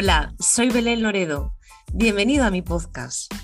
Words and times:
Hola, 0.00 0.32
soy 0.38 0.70
Belén 0.70 1.02
Loredo. 1.02 1.54
Bienvenido 1.92 2.44
a 2.44 2.52
mi 2.52 2.62
podcast. 2.62 3.34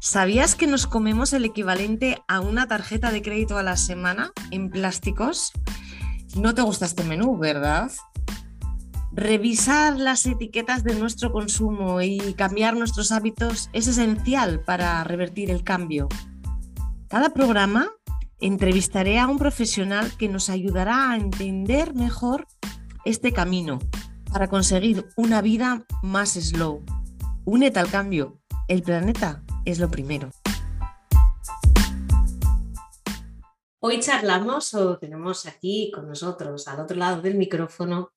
¿Sabías 0.00 0.54
que 0.54 0.68
nos 0.68 0.86
comemos 0.86 1.32
el 1.32 1.44
equivalente 1.44 2.22
a 2.28 2.38
una 2.38 2.68
tarjeta 2.68 3.10
de 3.10 3.20
crédito 3.20 3.58
a 3.58 3.64
la 3.64 3.76
semana 3.76 4.30
en 4.52 4.70
plásticos? 4.70 5.50
No 6.36 6.54
te 6.54 6.62
gusta 6.62 6.86
este 6.86 7.02
menú, 7.02 7.36
¿verdad? 7.36 7.90
Revisar 9.10 9.96
las 9.96 10.24
etiquetas 10.24 10.84
de 10.84 10.94
nuestro 10.94 11.32
consumo 11.32 12.00
y 12.00 12.34
cambiar 12.34 12.76
nuestros 12.76 13.10
hábitos 13.10 13.68
es 13.72 13.88
esencial 13.88 14.60
para 14.60 15.02
revertir 15.02 15.50
el 15.50 15.64
cambio. 15.64 16.08
Cada 17.08 17.30
programa 17.30 17.90
entrevistaré 18.38 19.18
a 19.18 19.26
un 19.26 19.36
profesional 19.36 20.16
que 20.16 20.28
nos 20.28 20.48
ayudará 20.48 21.10
a 21.10 21.16
entender 21.16 21.92
mejor 21.92 22.46
este 23.04 23.32
camino 23.32 23.80
para 24.32 24.48
conseguir 24.48 25.06
una 25.16 25.42
vida 25.42 25.84
más 26.02 26.30
slow. 26.30 26.82
Únete 27.44 27.78
al 27.78 27.90
cambio. 27.90 28.40
El 28.66 28.82
planeta 28.82 29.44
es 29.66 29.78
lo 29.78 29.90
primero. 29.90 30.30
Hoy 33.80 34.00
charlamos 34.00 34.72
o 34.74 34.96
tenemos 34.96 35.46
aquí 35.46 35.90
con 35.94 36.08
nosotros, 36.08 36.66
al 36.68 36.80
otro 36.80 36.96
lado 36.96 37.20
del 37.20 37.34
micrófono, 37.34 38.12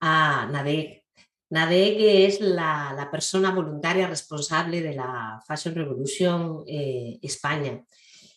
a 0.00 0.48
Nadeg. 0.50 1.04
Nadeg 1.50 1.96
es 2.00 2.40
la, 2.40 3.08
persona 3.12 3.52
voluntaria 3.52 4.08
responsable 4.08 4.80
de 4.80 4.94
la 4.94 5.40
Fashion 5.46 5.74
Revolution 5.74 6.64
eh, 6.66 7.18
España 7.22 7.84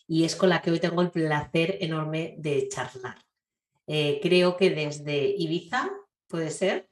y 0.06 0.24
es 0.24 0.36
con 0.36 0.50
la 0.50 0.62
que 0.62 0.70
hoy 0.70 0.78
tengo 0.78 1.02
el 1.02 1.10
placer 1.10 1.78
enorme 1.80 2.36
de 2.38 2.68
charlar. 2.68 3.16
Eh, 3.86 4.20
creo 4.22 4.56
que 4.56 4.70
desde 4.70 5.34
Ibiza, 5.36 5.90
puede 6.28 6.50
ser, 6.50 6.87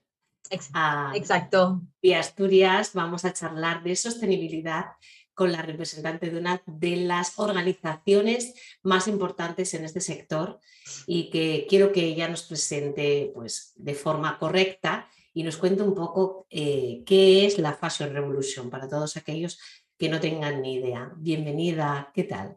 Exacto. 1.14 1.82
Y 2.00 2.12
Asturias 2.12 2.92
vamos 2.94 3.24
a 3.24 3.32
charlar 3.32 3.82
de 3.82 3.96
sostenibilidad 3.96 4.86
con 5.36 5.52
la 5.52 5.60
representante 5.60 6.30
de 6.30 6.38
una 6.38 6.62
de 6.64 6.96
las 6.96 7.38
organizaciones 7.38 8.54
más 8.82 9.06
importantes 9.06 9.74
en 9.74 9.84
este 9.84 10.00
sector 10.00 10.60
y 11.06 11.28
que 11.28 11.66
quiero 11.68 11.92
que 11.92 12.04
ella 12.04 12.26
nos 12.28 12.44
presente 12.44 13.32
pues, 13.34 13.74
de 13.76 13.94
forma 13.94 14.38
correcta 14.38 15.10
y 15.34 15.42
nos 15.42 15.58
cuente 15.58 15.82
un 15.82 15.94
poco 15.94 16.46
eh, 16.48 17.02
qué 17.04 17.44
es 17.44 17.58
la 17.58 17.74
Fashion 17.74 18.14
Revolution 18.14 18.70
para 18.70 18.88
todos 18.88 19.18
aquellos 19.18 19.58
que 19.98 20.08
no 20.08 20.20
tengan 20.20 20.62
ni 20.62 20.76
idea. 20.76 21.12
Bienvenida, 21.18 22.10
¿qué 22.14 22.24
tal? 22.24 22.56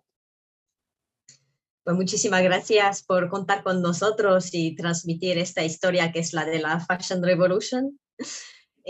Pues 1.89 1.97
muchísimas 1.97 2.43
gracias 2.43 3.01
por 3.01 3.29
contar 3.29 3.63
con 3.63 3.81
nosotros 3.81 4.49
y 4.53 4.75
transmitir 4.75 5.39
esta 5.39 5.63
historia 5.63 6.11
que 6.11 6.19
es 6.19 6.33
la 6.33 6.45
de 6.45 6.59
la 6.59 6.79
Fashion 6.79 7.23
Revolution. 7.23 7.99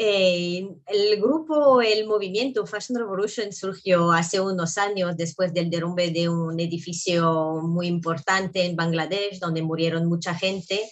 Eh, 0.02 0.66
el 0.88 1.20
grupo, 1.20 1.82
el 1.82 2.08
movimiento 2.08 2.66
Fashion 2.66 2.98
Revolution 2.98 3.52
surgió 3.52 4.14
hace 4.14 4.40
unos 4.40 4.78
años 4.78 5.18
después 5.18 5.54
del 5.54 5.70
derrumbe 5.70 6.10
de 6.12 6.30
un 6.30 6.58
edificio 6.58 7.60
muy 7.64 7.88
importante 7.88 8.64
en 8.64 8.78
Bangladesh, 8.78 9.40
donde 9.40 9.62
murieron 9.62 10.06
mucha 10.06 10.34
gente. 10.36 10.90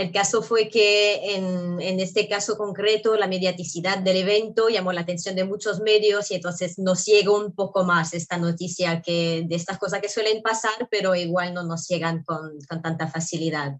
El 0.00 0.12
caso 0.12 0.40
fue 0.40 0.70
que 0.70 1.34
en, 1.34 1.78
en, 1.78 2.00
este 2.00 2.26
caso 2.26 2.56
concreto 2.56 3.16
la 3.16 3.26
mediaticidad 3.26 3.98
del 3.98 4.16
evento 4.16 4.70
llamó 4.70 4.94
la 4.94 5.02
atención 5.02 5.36
de 5.36 5.44
muchos 5.44 5.80
medios 5.80 6.30
y 6.30 6.36
entonces 6.36 6.78
nos 6.78 7.04
llegó 7.04 7.36
un 7.36 7.54
poco 7.54 7.84
más 7.84 8.14
esta 8.14 8.38
noticia 8.38 9.02
que, 9.02 9.44
de 9.46 9.54
estas 9.54 9.76
cosas 9.76 10.00
que 10.00 10.08
suelen 10.08 10.40
pasar, 10.40 10.88
pero 10.90 11.14
igual 11.14 11.52
no 11.52 11.64
nos 11.64 11.86
llegan 11.86 12.24
con, 12.24 12.58
con 12.66 12.80
tanta 12.80 13.08
facilidad. 13.08 13.76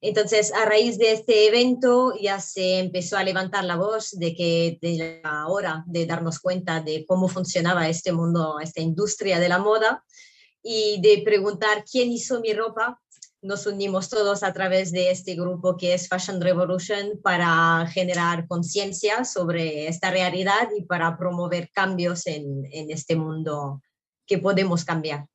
Entonces, 0.00 0.52
a 0.52 0.64
raíz 0.64 0.98
de 0.98 1.12
este 1.12 1.46
evento 1.46 2.12
ya 2.20 2.40
se 2.40 2.80
empezó 2.80 3.16
a 3.16 3.22
levantar 3.22 3.62
la 3.62 3.76
voz 3.76 4.10
de 4.18 4.34
que 4.34 4.78
de 4.82 5.20
la 5.22 5.46
hora 5.46 5.84
de 5.86 6.06
darnos 6.06 6.40
cuenta 6.40 6.80
de 6.80 7.06
cómo 7.06 7.28
funcionaba 7.28 7.88
este 7.88 8.10
mundo, 8.10 8.58
esta 8.58 8.80
industria 8.80 9.38
de 9.38 9.48
la 9.48 9.60
moda 9.60 10.04
y 10.60 11.00
de 11.00 11.22
preguntar 11.24 11.84
quién 11.88 12.10
hizo 12.10 12.40
mi 12.40 12.52
ropa. 12.52 13.00
Nos 13.42 13.66
unimos 13.66 14.08
todos 14.08 14.42
a 14.42 14.52
través 14.52 14.92
de 14.92 15.10
este 15.10 15.34
grupo 15.34 15.76
que 15.76 15.94
es 15.94 16.08
Fashion 16.08 16.40
Revolution 16.40 17.20
para 17.22 17.86
generar 17.92 18.46
conciencia 18.46 19.24
sobre 19.24 19.88
esta 19.88 20.10
realidad 20.10 20.68
y 20.76 20.84
para 20.84 21.18
promover 21.18 21.70
cambios 21.72 22.26
en, 22.26 22.64
en 22.70 22.90
este 22.90 23.16
mundo 23.16 23.82
que 24.26 24.38
podemos 24.38 24.84
cambiar. 24.84 25.26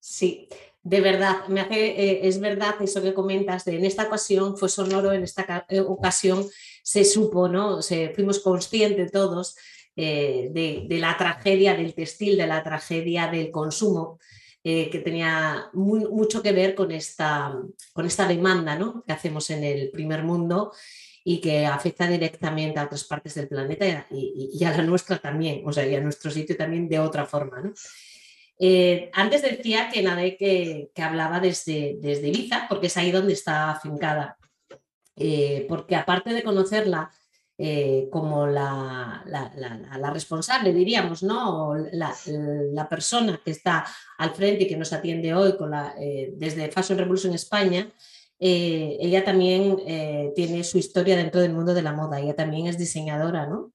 Sí, 0.00 0.48
de 0.82 1.00
verdad, 1.02 1.46
me 1.48 1.60
hace, 1.60 1.88
eh, 1.88 2.20
es 2.26 2.40
verdad 2.40 2.74
eso 2.80 3.02
que 3.02 3.12
comentas, 3.12 3.66
de 3.66 3.76
en 3.76 3.84
esta 3.84 4.04
ocasión 4.04 4.56
fue 4.56 4.70
sonoro, 4.70 5.12
en 5.12 5.22
esta 5.22 5.66
eh, 5.68 5.80
ocasión 5.80 6.46
se 6.82 7.04
supo, 7.04 7.48
¿no? 7.48 7.82
Se, 7.82 8.14
fuimos 8.14 8.38
conscientes 8.40 9.12
todos 9.12 9.56
eh, 9.94 10.48
de, 10.52 10.98
la 10.98 11.18
tragedia 11.18 11.74
del 11.74 11.94
textil, 11.94 12.38
de 12.38 12.46
la 12.46 12.62
tragedia 12.62 13.26
del 13.28 13.50
consumo, 13.50 14.18
que 14.62 15.00
tenía 15.02 15.70
mucho 15.72 16.42
que 16.42 16.52
ver 16.52 16.74
con 16.74 16.92
esta, 16.92 17.56
con 17.92 18.06
esta 18.06 18.28
demanda 18.28 18.78
¿no? 18.78 19.02
que 19.06 19.12
hacemos 19.12 19.48
en 19.50 19.64
el 19.64 19.90
primer 19.90 20.22
mundo 20.22 20.72
y 21.24 21.40
que 21.40 21.66
afecta 21.66 22.06
directamente 22.06 22.78
a 22.78 22.84
otras 22.84 23.04
partes 23.04 23.34
del 23.34 23.48
planeta 23.48 24.06
y, 24.10 24.62
a 24.64 24.76
la 24.76 24.82
nuestra 24.82 25.18
también, 25.18 25.62
o 25.66 25.72
sea, 25.72 25.86
y 25.86 25.94
a 25.94 26.00
nuestro 26.00 26.30
sitio 26.30 26.56
también 26.56 26.88
de 26.88 26.98
otra 26.98 27.26
forma. 27.26 27.60
¿no? 27.60 27.72
Eh, 28.58 29.10
antes 29.14 29.42
decía 29.42 29.88
que 29.90 30.02
Nade 30.02 30.36
que, 30.36 30.90
hablaba 31.02 31.40
desde, 31.40 31.96
desde, 32.00 32.28
Ibiza, 32.28 32.66
porque 32.68 32.88
es 32.88 32.96
ahí 32.96 33.10
donde 33.10 33.32
está 33.32 33.70
afincada. 33.70 34.36
Eh, 35.16 35.66
porque 35.68 35.96
aparte 35.96 36.32
de 36.32 36.42
conocerla 36.42 37.10
eh, 37.62 38.08
como 38.10 38.46
la, 38.46 39.22
responsable, 40.14 40.72
diríamos, 40.72 41.22
¿no? 41.22 41.74
La, 41.92 42.88
persona 42.88 43.40
que 43.44 43.50
está 43.50 43.84
al 44.18 44.30
frente 44.30 44.64
y 44.64 44.66
que 44.66 44.76
nos 44.76 44.92
atiende 44.92 45.34
hoy 45.34 45.56
con 45.56 45.72
desde 46.36 46.70
Fashion 46.70 46.98
Revolution 46.98 47.34
España, 47.34 47.90
ella 48.38 49.24
también 49.24 49.76
tiene 50.34 50.64
su 50.64 50.78
historia 50.78 51.16
dentro 51.16 51.40
del 51.40 51.52
mundo 51.52 51.74
de 51.74 51.82
la 51.82 51.92
moda, 51.92 52.20
ella 52.20 52.34
también 52.34 52.66
es 52.66 52.78
diseñadora, 52.78 53.46
¿no? 53.46 53.72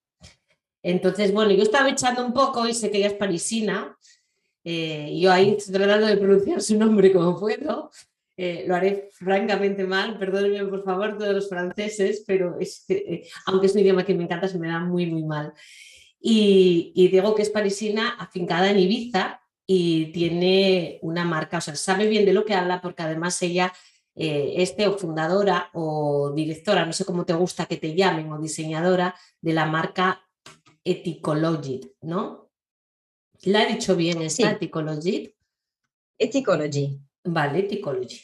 Entonces, 0.82 1.32
bueno, 1.32 1.50
yo 1.52 1.62
estaba 1.62 1.88
echando 1.88 2.24
un 2.24 2.32
poco 2.32 2.68
y 2.68 2.74
sé 2.74 2.90
que 2.90 2.98
ella 2.98 3.08
es 3.08 3.14
parisina, 3.14 3.96
eh, 4.68 5.16
yo 5.16 5.32
ahí 5.32 5.50
estoy 5.50 5.74
tratando 5.74 6.08
de 6.08 6.16
pronunciar 6.16 6.60
su 6.60 6.76
nombre 6.76 7.12
como 7.12 7.38
puedo. 7.38 7.92
Eh, 8.36 8.64
lo 8.66 8.74
haré 8.74 9.08
francamente 9.12 9.84
mal, 9.84 10.18
perdónenme 10.18 10.66
por 10.66 10.84
favor 10.84 11.16
todos 11.16 11.34
los 11.34 11.48
franceses, 11.48 12.22
pero 12.26 12.58
es 12.60 12.84
eh, 12.90 13.26
aunque 13.46 13.66
es 13.66 13.74
un 13.74 13.80
idioma 13.80 14.04
que 14.04 14.14
me 14.14 14.24
encanta, 14.24 14.46
se 14.48 14.58
me 14.58 14.68
da 14.68 14.80
muy, 14.80 15.06
muy 15.06 15.24
mal. 15.24 15.52
Y, 16.20 16.92
y 16.94 17.08
digo 17.08 17.34
que 17.34 17.42
es 17.42 17.50
parisina, 17.50 18.16
afincada 18.18 18.70
en 18.70 18.78
Ibiza 18.78 19.40
y 19.66 20.12
tiene 20.12 20.98
una 21.02 21.24
marca, 21.24 21.58
o 21.58 21.60
sea, 21.60 21.74
sabe 21.76 22.06
bien 22.06 22.24
de 22.26 22.32
lo 22.32 22.44
que 22.44 22.54
habla 22.54 22.80
porque 22.80 23.02
además 23.02 23.40
ella, 23.42 23.72
este 24.14 24.86
o 24.86 24.96
fundadora 24.96 25.68
o 25.74 26.32
directora, 26.34 26.86
no 26.86 26.92
sé 26.92 27.04
cómo 27.04 27.26
te 27.26 27.34
gusta 27.34 27.66
que 27.66 27.76
te 27.76 27.94
llamen, 27.94 28.32
o 28.32 28.40
diseñadora 28.40 29.14
de 29.42 29.52
la 29.52 29.66
marca 29.66 30.26
Ethicology, 30.86 31.80
¿no? 32.02 32.48
¿La 33.42 33.64
he 33.64 33.72
dicho 33.74 33.96
bien 33.96 34.22
esta, 34.22 34.50
sí. 34.50 34.54
Ethicology? 34.54 35.34
Ethicology. 36.16 37.00
Vale, 37.24 37.58
Ethicology. 37.58 38.20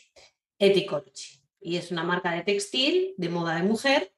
Ethicology. 0.62 1.40
Y 1.60 1.76
es 1.76 1.90
una 1.90 2.04
marca 2.04 2.32
de 2.32 2.42
textil, 2.42 3.14
de 3.16 3.28
moda 3.28 3.56
de 3.56 3.64
mujer, 3.64 4.12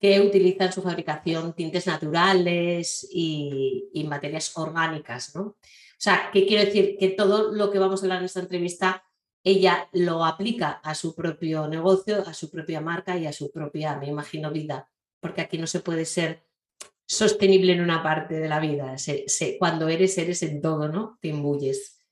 que 0.00 0.20
utiliza 0.20 0.66
en 0.66 0.72
su 0.72 0.82
fabricación 0.82 1.54
tintes 1.54 1.86
naturales 1.86 3.06
y, 3.10 4.04
materias 4.08 4.56
orgánicas, 4.56 5.34
¿no? 5.34 5.42
O 5.42 5.98
sea, 5.98 6.30
¿qué 6.32 6.46
quiero 6.46 6.64
decir? 6.64 6.96
Que 6.98 7.10
todo 7.10 7.52
lo 7.52 7.70
que 7.70 7.78
vamos 7.78 8.00
a 8.00 8.04
hablar 8.04 8.18
en 8.18 8.26
esta 8.26 8.40
entrevista, 8.40 9.04
ella 9.42 9.88
lo 9.92 10.24
aplica 10.24 10.72
a 10.82 10.94
su 10.94 11.14
propio 11.14 11.68
negocio, 11.68 12.22
a 12.26 12.34
su 12.34 12.50
propia 12.50 12.80
marca 12.80 13.16
y 13.16 13.26
a 13.26 13.32
su 13.32 13.50
propia, 13.50 13.96
me 13.96 14.08
imagino, 14.08 14.50
vida. 14.50 14.90
Porque 15.20 15.40
aquí 15.40 15.58
no 15.58 15.66
se 15.66 15.80
puede 15.80 16.04
ser 16.04 16.46
sostenible 17.06 17.72
en 17.72 17.80
una 17.80 18.02
parte 18.02 18.34
de 18.34 18.48
la 18.48 18.60
vida. 18.60 18.96
cuando 19.58 19.88
eres, 19.88 20.16
eres 20.18 20.42
en 20.42 20.60
todo, 20.60 20.88
¿no? 20.88 21.18
Te 21.20 21.28
imbuyes. 21.28 22.05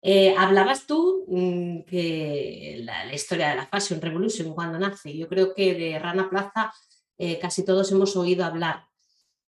Eh, 0.00 0.34
hablabas 0.36 0.86
tú 0.86 1.24
mm, 1.28 1.82
que 1.82 2.80
la, 2.84 3.12
historia 3.12 3.50
de 3.50 3.56
la 3.56 3.66
Fashion 3.66 4.00
Revolution, 4.00 4.54
cuando 4.54 4.78
nace, 4.78 5.16
yo 5.16 5.28
creo 5.28 5.54
que 5.54 5.74
de 5.74 5.98
Rana 5.98 6.30
Plaza 6.30 6.72
eh, 7.16 7.38
casi 7.38 7.64
todos 7.64 7.90
hemos 7.92 8.16
oído 8.16 8.44
hablar. 8.44 8.84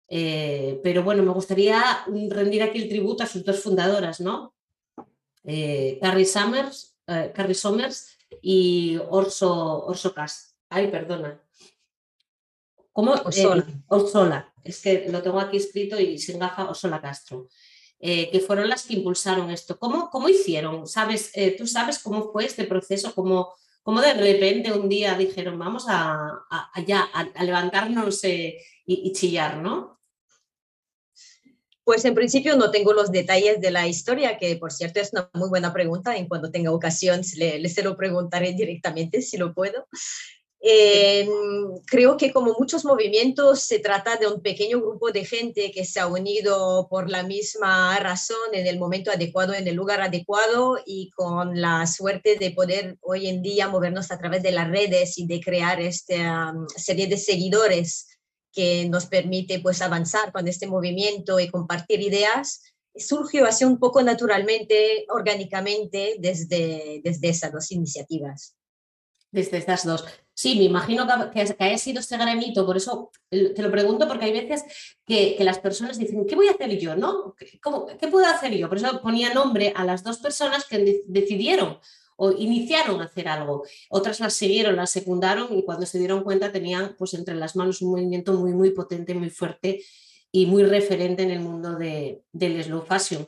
Eh, 0.10 0.80
pero 0.84 1.04
bueno, 1.04 1.24
me 1.24 1.32
gustaría 1.32 1.82
rendir 2.30 2.62
aquí 2.62 2.82
el 2.82 2.90
tributo 2.90 3.24
a 3.24 3.28
sus 3.28 3.44
dos 3.44 3.60
fundadoras, 3.62 4.20
¿no? 4.20 4.54
Carrie 5.46 6.26
Summers, 6.26 6.96
Carrie 7.06 7.56
Summers 7.56 8.18
y 8.42 8.98
Orso, 9.10 9.86
Orso 9.86 10.14
Cas. 10.14 10.56
Ay, 10.70 10.88
perdona. 10.88 11.42
¿Cómo? 12.92 13.14
Orsola 13.88 14.54
es 14.64 14.82
que 14.82 15.08
lo 15.10 15.22
tengo 15.22 15.40
aquí 15.40 15.58
escrito 15.58 16.00
y 16.00 16.18
sin 16.18 16.40
gafa 16.40 16.70
Osola 16.70 17.02
Castro, 17.02 17.50
eh, 18.06 18.30
que 18.30 18.42
fueron 18.42 18.68
las 18.68 18.84
que 18.84 18.96
impulsaron 18.96 19.50
esto. 19.50 19.80
¿Cómo, 19.80 20.10
cómo 20.10 20.28
hicieron? 20.28 20.86
¿Sabes, 20.88 21.32
eh, 21.36 21.56
¿Tú 21.58 21.66
sabes 21.66 22.00
cómo 22.00 22.34
fue 22.34 22.44
este 22.44 22.66
proceso? 22.66 23.16
¿Cómo, 23.16 23.54
¿Cómo 23.82 24.02
de 24.02 24.14
repente 24.14 24.74
un 24.74 24.90
día 24.90 25.16
dijeron, 25.16 25.58
vamos 25.58 25.86
a, 25.88 26.44
a, 26.50 27.44
levantarnos 27.46 28.22
eh, 28.26 28.58
y, 28.86 29.14
chillar, 29.14 29.56
¿no? 29.56 30.02
Pues 31.86 32.04
en 32.04 32.14
principio 32.14 32.58
no 32.58 32.72
tengo 32.72 32.92
los 32.92 33.10
detalles 33.10 33.62
de 33.62 33.72
la 33.72 33.88
historia, 33.88 34.38
que 34.38 34.58
por 34.58 34.74
cierto 34.74 35.00
es 35.00 35.14
una 35.14 35.30
muy 35.34 35.48
buena 35.48 35.72
pregunta. 35.72 36.18
En 36.18 36.28
cuando 36.28 36.52
tenga 36.52 36.74
ocasión 36.74 37.22
le, 37.38 37.58
le 37.58 37.70
se 37.70 37.84
lo 37.84 37.96
preguntaré 37.96 38.52
directamente 38.52 39.22
si 39.22 39.38
lo 39.38 39.54
puedo. 39.54 39.88
Eh, 40.66 41.28
creo 41.86 42.16
que 42.16 42.32
como 42.32 42.56
muchos 42.58 42.86
movimientos 42.86 43.64
se 43.64 43.80
trata 43.80 44.16
de 44.16 44.28
un 44.28 44.42
pequeño 44.42 44.80
grupo 44.80 45.12
de 45.12 45.26
gente 45.26 45.72
que 45.72 45.84
se 45.84 46.00
ha 46.00 46.08
unido 46.08 46.88
por 46.90 47.10
la 47.10 47.24
misma 47.24 48.00
razón 48.00 48.54
en 48.54 48.66
el 48.66 48.80
momento 48.80 49.12
adecuado, 49.12 49.54
en 49.54 49.68
el 49.68 49.76
lugar 49.76 50.02
adecuado 50.02 50.78
y 50.86 51.10
con 51.10 51.60
la 51.60 51.86
suerte 51.86 52.38
de 52.38 52.52
poder 52.52 52.98
hoy 53.02 53.28
en 53.28 53.42
día 53.42 53.68
movernos 53.68 54.10
a 54.10 54.18
través 54.18 54.42
de 54.42 54.54
las 54.54 54.70
redes 54.70 55.18
y 55.18 55.28
de 55.28 55.42
crear 55.42 55.82
esta 55.82 56.54
serie 56.78 57.08
de 57.08 57.18
seguidores 57.18 58.08
que 58.54 58.88
nos 58.88 59.08
permite 59.08 59.60
pues 59.60 59.82
avanzar 59.82 60.32
con 60.32 60.48
este 60.48 60.68
movimiento 60.68 61.42
y 61.42 61.50
compartir 61.50 62.00
ideas 62.00 62.62
surgió 62.96 63.46
así 63.46 63.66
un 63.66 63.80
poco 63.80 64.02
naturalmente, 64.02 65.06
orgánicamente, 65.10 66.16
desde, 66.20 67.02
desde 67.04 67.30
esas 67.30 67.52
dos 67.52 67.70
iniciativas. 67.72 68.56
Desde 69.30 69.58
estas 69.58 69.84
dos. 69.84 70.06
Sí, 70.36 70.56
me 70.56 70.64
imagino 70.64 71.08
que, 71.32 71.56
que, 71.56 71.64
haya 71.64 71.78
sido 71.78 72.00
este 72.00 72.18
granito, 72.18 72.66
por 72.66 72.76
eso 72.76 73.12
te 73.30 73.62
lo 73.62 73.70
pregunto, 73.70 74.08
porque 74.08 74.26
hay 74.26 74.34
veces 74.34 74.64
que, 75.06 75.38
las 75.40 75.60
personas 75.60 75.98
dicen, 76.00 76.26
¿qué 76.26 76.36
voy 76.36 76.48
a 76.48 76.52
hacer 76.52 76.78
yo? 76.80 76.96
¿No? 76.96 77.36
¿Qué 77.38 78.08
puedo 78.08 78.26
hacer 78.26 78.54
yo? 78.56 78.68
Por 78.68 78.78
eso 78.78 79.00
ponía 79.02 79.34
nombre 79.34 79.74
a 79.76 79.86
las 79.86 80.04
dos 80.04 80.18
personas 80.18 80.66
que 80.66 81.04
decidieron 81.06 81.80
o 82.16 82.32
iniciaron 82.32 83.02
a 83.02 83.06
hacer 83.06 83.28
algo. 83.28 83.64
Otras 83.90 84.20
las 84.20 84.34
siguieron, 84.34 84.76
las 84.76 84.90
secundaron 84.90 85.56
y 85.58 85.64
cuando 85.64 85.86
se 85.86 86.00
dieron 86.00 86.24
cuenta 86.24 86.52
tenían 86.52 86.96
pues 86.98 87.14
entre 87.14 87.36
las 87.36 87.56
manos 87.56 87.82
un 87.82 87.92
movimiento 87.92 88.34
muy, 88.34 88.54
muy 88.54 88.72
potente, 88.72 89.14
muy 89.14 89.30
fuerte 89.30 89.84
y 90.32 90.48
muy 90.48 90.64
referente 90.64 91.24
en 91.24 91.32
el 91.32 91.40
mundo 91.40 91.76
de, 91.76 92.24
del 92.32 92.64
slow 92.64 92.82
fashion. 92.82 93.28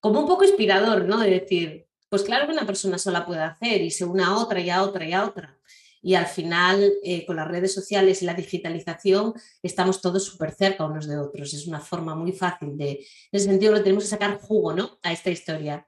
Como 0.00 0.20
un 0.20 0.26
poco 0.26 0.44
inspirador, 0.44 1.06
¿no? 1.06 1.18
De 1.18 1.30
decir, 1.30 1.86
pues 2.08 2.22
claro 2.24 2.46
que 2.46 2.52
una 2.52 2.66
persona 2.66 2.98
sola 2.98 3.24
puede 3.24 3.42
hacer 3.42 3.80
y 3.80 3.90
se 3.90 4.04
une 4.04 4.22
a 4.22 4.36
otra 4.36 4.60
y 4.60 4.68
a 4.68 4.82
otra 4.82 5.06
y 5.06 5.12
a 5.12 5.24
otra. 5.24 5.58
Y 6.04 6.16
al 6.16 6.26
final, 6.26 6.92
eh, 7.04 7.24
con 7.24 7.36
las 7.36 7.46
redes 7.46 7.72
sociales 7.72 8.22
y 8.22 8.26
la 8.26 8.34
digitalización, 8.34 9.34
estamos 9.62 10.00
todos 10.00 10.24
súper 10.24 10.52
cerca 10.52 10.84
unos 10.84 11.06
de 11.06 11.16
otros. 11.16 11.54
Es 11.54 11.68
una 11.68 11.80
forma 11.80 12.16
muy 12.16 12.32
fácil 12.32 12.76
de, 12.76 12.90
en 12.90 13.06
ese 13.30 13.46
sentido, 13.46 13.72
lo 13.72 13.82
tenemos 13.82 14.04
que 14.04 14.10
sacar 14.10 14.40
jugo 14.40 14.74
¿no? 14.74 14.98
a 15.02 15.12
esta 15.12 15.30
historia. 15.30 15.86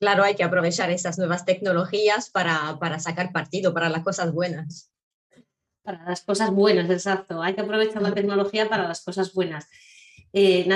Claro, 0.00 0.24
hay 0.24 0.34
que 0.34 0.44
aprovechar 0.44 0.90
esas 0.90 1.18
nuevas 1.18 1.44
tecnologías 1.44 2.30
para, 2.30 2.78
para 2.78 2.98
sacar 2.98 3.30
partido, 3.30 3.74
para 3.74 3.90
las 3.90 4.02
cosas 4.02 4.32
buenas. 4.32 4.90
Para 5.82 6.04
las 6.04 6.22
cosas 6.22 6.50
buenas, 6.50 6.88
exacto. 6.90 7.42
Hay 7.42 7.54
que 7.54 7.60
aprovechar 7.60 8.00
la 8.00 8.14
tecnología 8.14 8.68
para 8.70 8.88
las 8.88 9.04
cosas 9.04 9.34
buenas. 9.34 9.68
Eh, 10.32 10.66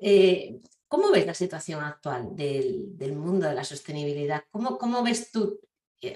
eh 0.00 0.60
¿Cómo 0.88 1.10
ves 1.10 1.26
la 1.26 1.34
situación 1.34 1.84
actual 1.84 2.34
del, 2.34 3.14
mundo 3.14 3.46
de 3.46 3.54
la 3.54 3.62
sostenibilidad? 3.62 4.42
¿Cómo, 4.50 4.78
cómo 4.78 5.02
ves 5.02 5.30
tú 5.30 5.60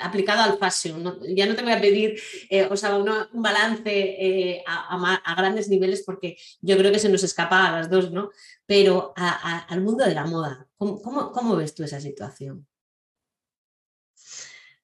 aplicado 0.01 0.43
al 0.43 0.59
fashion? 0.59 1.21
ya 1.35 1.47
no 1.47 1.55
te 1.55 1.63
voy 1.63 1.73
a 1.73 1.81
pedir 1.81 2.21
eh, 2.49 2.67
o 2.71 2.77
sea, 2.77 2.97
un 2.97 3.43
balance 3.43 3.83
eh, 3.85 4.65
a, 4.67 5.35
grandes 5.37 5.69
niveles 5.69 6.03
porque 6.05 6.37
yo 6.61 6.77
creo 6.77 6.93
que 6.93 6.99
se 6.99 7.09
nos 7.09 7.23
escapa 7.23 7.67
a 7.67 7.73
las 7.73 7.91
dos, 7.91 8.11
¿no? 8.13 8.31
Pero 8.67 9.13
al 9.17 9.81
mundo 9.81 10.05
de 10.05 10.15
la 10.15 10.25
moda, 10.25 10.69
¿cómo, 10.77 11.33
cómo, 11.33 11.57
ves 11.57 11.75
tú 11.75 11.83
esa 11.85 12.01
situación? 12.01 12.67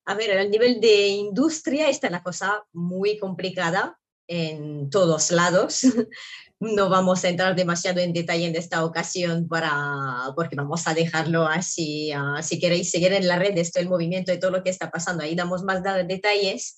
A 0.04 0.14
ver, 0.14 0.38
a 0.38 0.44
nivel 0.44 0.80
de 0.80 1.08
industria 1.08 1.88
está 1.88 2.08
la 2.10 2.22
cosa 2.22 2.64
muy 2.72 3.18
complicada 3.18 4.00
en 4.26 4.90
todos 4.90 5.30
lados. 5.30 5.82
No 6.60 6.88
vamos 6.88 7.24
a 7.24 7.28
entrar 7.28 7.54
demasiado 7.54 8.00
en 8.00 8.12
detalle 8.12 8.46
en 8.46 8.56
esta 8.56 8.84
ocasión 8.84 9.46
para, 9.46 10.32
porque 10.34 10.56
vamos 10.56 10.88
a 10.88 10.94
dejarlo 10.94 11.46
así. 11.46 12.10
Ah, 12.10 12.42
si 12.42 12.58
queréis 12.58 12.90
seguir 12.90 13.12
en 13.12 13.28
la 13.28 13.38
red 13.38 13.56
esto, 13.56 13.78
el 13.78 13.88
movimiento 13.88 14.32
y 14.32 14.40
todo 14.40 14.50
lo 14.50 14.64
que 14.64 14.70
está 14.70 14.90
pasando, 14.90 15.22
ahí 15.22 15.36
damos 15.36 15.62
más 15.62 15.82
detalles. 16.08 16.74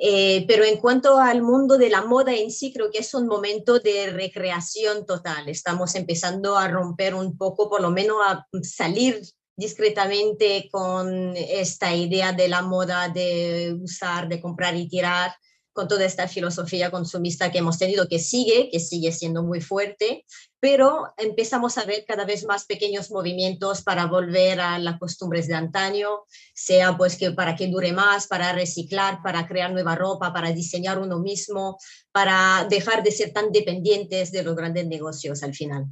Eh, 0.00 0.46
pero 0.48 0.64
en 0.64 0.78
cuanto 0.78 1.18
al 1.18 1.42
mundo 1.42 1.76
de 1.76 1.90
la 1.90 2.02
moda 2.02 2.34
en 2.34 2.50
sí, 2.50 2.72
creo 2.72 2.90
que 2.90 3.00
es 3.00 3.12
un 3.12 3.26
momento 3.26 3.78
de 3.78 4.10
recreación 4.10 5.04
total. 5.04 5.50
Estamos 5.50 5.94
empezando 5.96 6.56
a 6.56 6.68
romper 6.68 7.14
un 7.14 7.36
poco, 7.36 7.68
por 7.68 7.82
lo 7.82 7.90
menos 7.90 8.16
a 8.26 8.46
salir 8.62 9.20
discretamente 9.54 10.70
con 10.72 11.36
esta 11.36 11.94
idea 11.94 12.32
de 12.32 12.48
la 12.48 12.62
moda 12.62 13.10
de 13.10 13.76
usar, 13.78 14.26
de 14.28 14.40
comprar 14.40 14.74
y 14.74 14.88
tirar 14.88 15.34
con 15.72 15.88
toda 15.88 16.04
esta 16.04 16.26
filosofía 16.28 16.90
consumista 16.90 17.50
que 17.50 17.58
hemos 17.58 17.78
tenido, 17.78 18.08
que 18.08 18.18
sigue, 18.18 18.68
que 18.70 18.80
sigue 18.80 19.12
siendo 19.12 19.42
muy 19.42 19.60
fuerte, 19.60 20.24
pero 20.58 21.12
empezamos 21.16 21.78
a 21.78 21.84
ver 21.84 22.04
cada 22.06 22.24
vez 22.24 22.44
más 22.44 22.64
pequeños 22.64 23.10
movimientos 23.10 23.82
para 23.82 24.06
volver 24.06 24.60
a 24.60 24.78
las 24.78 24.98
costumbres 24.98 25.46
de 25.46 25.54
antaño, 25.54 26.08
sea 26.54 26.96
pues 26.96 27.16
que 27.16 27.30
para 27.30 27.56
que 27.56 27.68
dure 27.68 27.92
más, 27.92 28.26
para 28.26 28.52
reciclar, 28.52 29.20
para 29.22 29.46
crear 29.46 29.72
nueva 29.72 29.94
ropa, 29.94 30.32
para 30.32 30.52
diseñar 30.52 30.98
uno 30.98 31.18
mismo, 31.18 31.78
para 32.12 32.66
dejar 32.68 33.02
de 33.02 33.12
ser 33.12 33.32
tan 33.32 33.52
dependientes 33.52 34.32
de 34.32 34.42
los 34.42 34.56
grandes 34.56 34.86
negocios 34.86 35.42
al 35.42 35.54
final. 35.54 35.86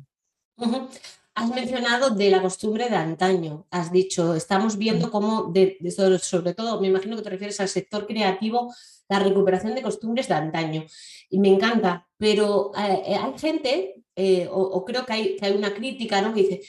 Has 1.38 1.48
mencionado 1.50 2.10
de 2.10 2.30
la 2.32 2.42
costumbre 2.42 2.90
de 2.90 2.96
antaño, 2.96 3.64
has 3.70 3.92
dicho, 3.92 4.34
estamos 4.34 4.76
viendo 4.76 5.08
cómo, 5.08 5.44
de, 5.52 5.78
sobre 6.20 6.52
todo, 6.52 6.80
me 6.80 6.88
imagino 6.88 7.14
que 7.14 7.22
te 7.22 7.30
refieres 7.30 7.60
al 7.60 7.68
sector 7.68 8.08
creativo, 8.08 8.74
la 9.08 9.20
recuperación 9.20 9.76
de 9.76 9.82
costumbres 9.82 10.26
de 10.26 10.34
antaño. 10.34 10.84
Y 11.30 11.38
me 11.38 11.46
encanta, 11.46 12.08
pero 12.16 12.72
eh, 12.76 13.02
eh, 13.06 13.14
hay 13.14 13.38
gente, 13.38 14.02
eh, 14.16 14.48
o, 14.50 14.84
creo 14.84 15.06
que 15.06 15.12
hay, 15.12 15.36
que 15.36 15.46
hay, 15.46 15.52
una 15.52 15.72
crítica, 15.72 16.20
¿no? 16.20 16.34
que 16.34 16.40
dice, 16.40 16.60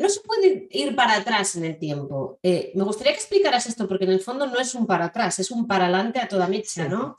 no 0.00 0.08
se 0.08 0.20
puede 0.20 0.68
ir 0.70 0.96
para 0.96 1.16
atrás 1.16 1.56
en 1.56 1.66
el 1.66 1.78
tiempo. 1.78 2.38
me 2.42 2.82
gustaría 2.82 3.12
que 3.12 3.18
explicaras 3.18 3.66
esto, 3.66 3.86
porque 3.86 4.04
en 4.04 4.12
el 4.12 4.20
fondo 4.20 4.46
no 4.46 4.58
es 4.58 4.74
un 4.74 4.86
para 4.86 5.04
atrás, 5.04 5.38
es 5.38 5.50
un 5.50 5.66
para 5.66 5.84
adelante 5.84 6.18
a 6.18 6.28
toda 6.28 6.48
mecha, 6.48 6.88
¿no? 6.88 7.18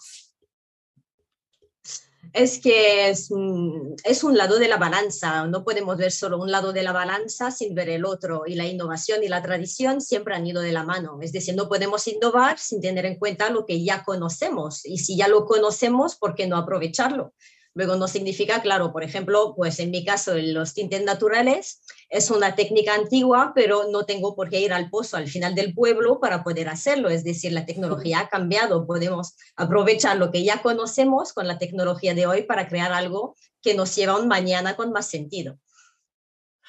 Es 2.35 2.59
que 2.59 3.09
es, 3.09 3.31
un 3.31 4.37
lado 4.37 4.59
de 4.59 4.67
la 4.67 4.75
balanza, 4.75 5.47
no 5.47 5.63
podemos 5.63 5.95
ver 5.97 6.11
solo 6.11 6.37
un 6.37 6.51
lado 6.51 6.73
de 6.73 6.83
la 6.83 6.91
balanza 6.91 7.49
sin 7.49 7.73
ver 7.73 7.89
el 7.89 8.03
otro, 8.03 8.43
y 8.45 8.55
la 8.55 8.65
innovación 8.65 9.23
y 9.23 9.29
la 9.29 9.41
tradición 9.41 10.01
siempre 10.01 10.35
han 10.35 10.45
ido 10.45 10.61
de 10.61 10.73
la 10.73 10.83
mano, 10.83 11.19
es 11.21 11.31
decir, 11.31 11.55
no 11.55 11.69
podemos 11.69 12.05
innovar 12.07 12.59
sin 12.59 12.81
tener 12.81 13.05
en 13.05 13.17
cuenta 13.17 13.49
lo 13.49 13.65
que 13.65 13.81
ya 13.83 14.03
conocemos, 14.03 14.85
y 14.85 14.97
si 14.97 15.15
ya 15.15 15.29
lo 15.29 15.45
conocemos, 15.45 16.17
¿por 16.17 16.35
qué 16.35 16.45
no 16.45 16.57
aprovecharlo? 16.57 17.33
Luego 17.75 17.97
no 17.97 18.07
significa, 18.07 18.61
claro, 18.61 18.93
por 18.93 19.03
ejemplo, 19.03 19.53
pues 19.53 19.79
en 19.79 19.91
mi 19.91 20.05
caso 20.05 20.33
los 20.35 20.73
tintes 20.73 21.03
naturales 21.03 21.81
es 22.09 22.31
una 22.31 22.55
técnica 22.55 22.95
antigua, 22.95 23.51
pero 23.53 23.89
no 23.91 24.05
tengo 24.05 24.33
por 24.33 24.49
qué 24.49 24.61
ir 24.61 24.71
al 24.71 24.89
pozo 24.89 25.17
al 25.17 25.27
final 25.27 25.55
del 25.55 25.73
pueblo 25.73 26.21
para 26.21 26.41
poder 26.41 26.69
hacerlo. 26.69 27.09
Es 27.09 27.25
decir, 27.25 27.51
la 27.51 27.65
tecnología 27.65 28.21
ha 28.21 28.29
cambiado, 28.29 28.87
podemos 28.87 29.35
aprovechar 29.57 30.15
lo 30.15 30.31
que 30.31 30.45
ya 30.45 30.61
conocemos 30.61 31.33
con 31.33 31.49
la 31.49 31.57
tecnología 31.57 32.13
de 32.13 32.25
hoy 32.27 32.43
para 32.43 32.69
crear 32.69 32.93
algo 32.93 33.35
que 33.61 33.73
nos 33.73 33.93
lleva 33.93 34.17
un 34.17 34.29
mañana 34.29 34.77
con 34.77 34.93
más 34.93 35.07
sentido. 35.07 35.59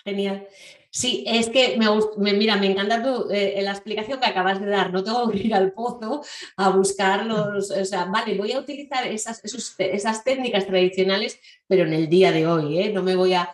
Genial. 0.07 0.47
Sí, 0.89 1.25
es 1.27 1.51
que 1.51 1.77
me, 2.17 2.33
mira, 2.35 2.57
me 2.57 2.71
encanta 2.71 3.03
tu, 3.03 3.29
eh, 3.31 3.61
la 3.61 3.73
explicación 3.73 4.21
que 4.21 4.27
acabas 4.27 4.61
de 4.61 4.67
dar. 4.67 4.93
No 4.93 5.03
tengo 5.03 5.29
que 5.31 5.39
ir 5.39 5.53
al 5.53 5.73
pozo 5.73 6.23
a 6.57 6.71
buscar 6.71 7.27
los, 7.27 7.73
o 7.73 7.85
sea, 7.85 8.05
vale, 8.05 8.39
voy 8.39 8.53
a 8.53 8.61
utilizar 8.61 9.05
esas, 9.05 9.43
esas 9.79 10.25
técnicas 10.25 10.65
tradicionales, 10.67 11.41
pero 11.67 11.83
en 11.83 11.93
el 11.93 12.09
día 12.09 12.31
de 12.31 12.47
hoy, 12.47 12.79
¿eh? 12.79 12.93
no 12.93 13.03
me 13.03 13.17
voy 13.17 13.35
a, 13.35 13.53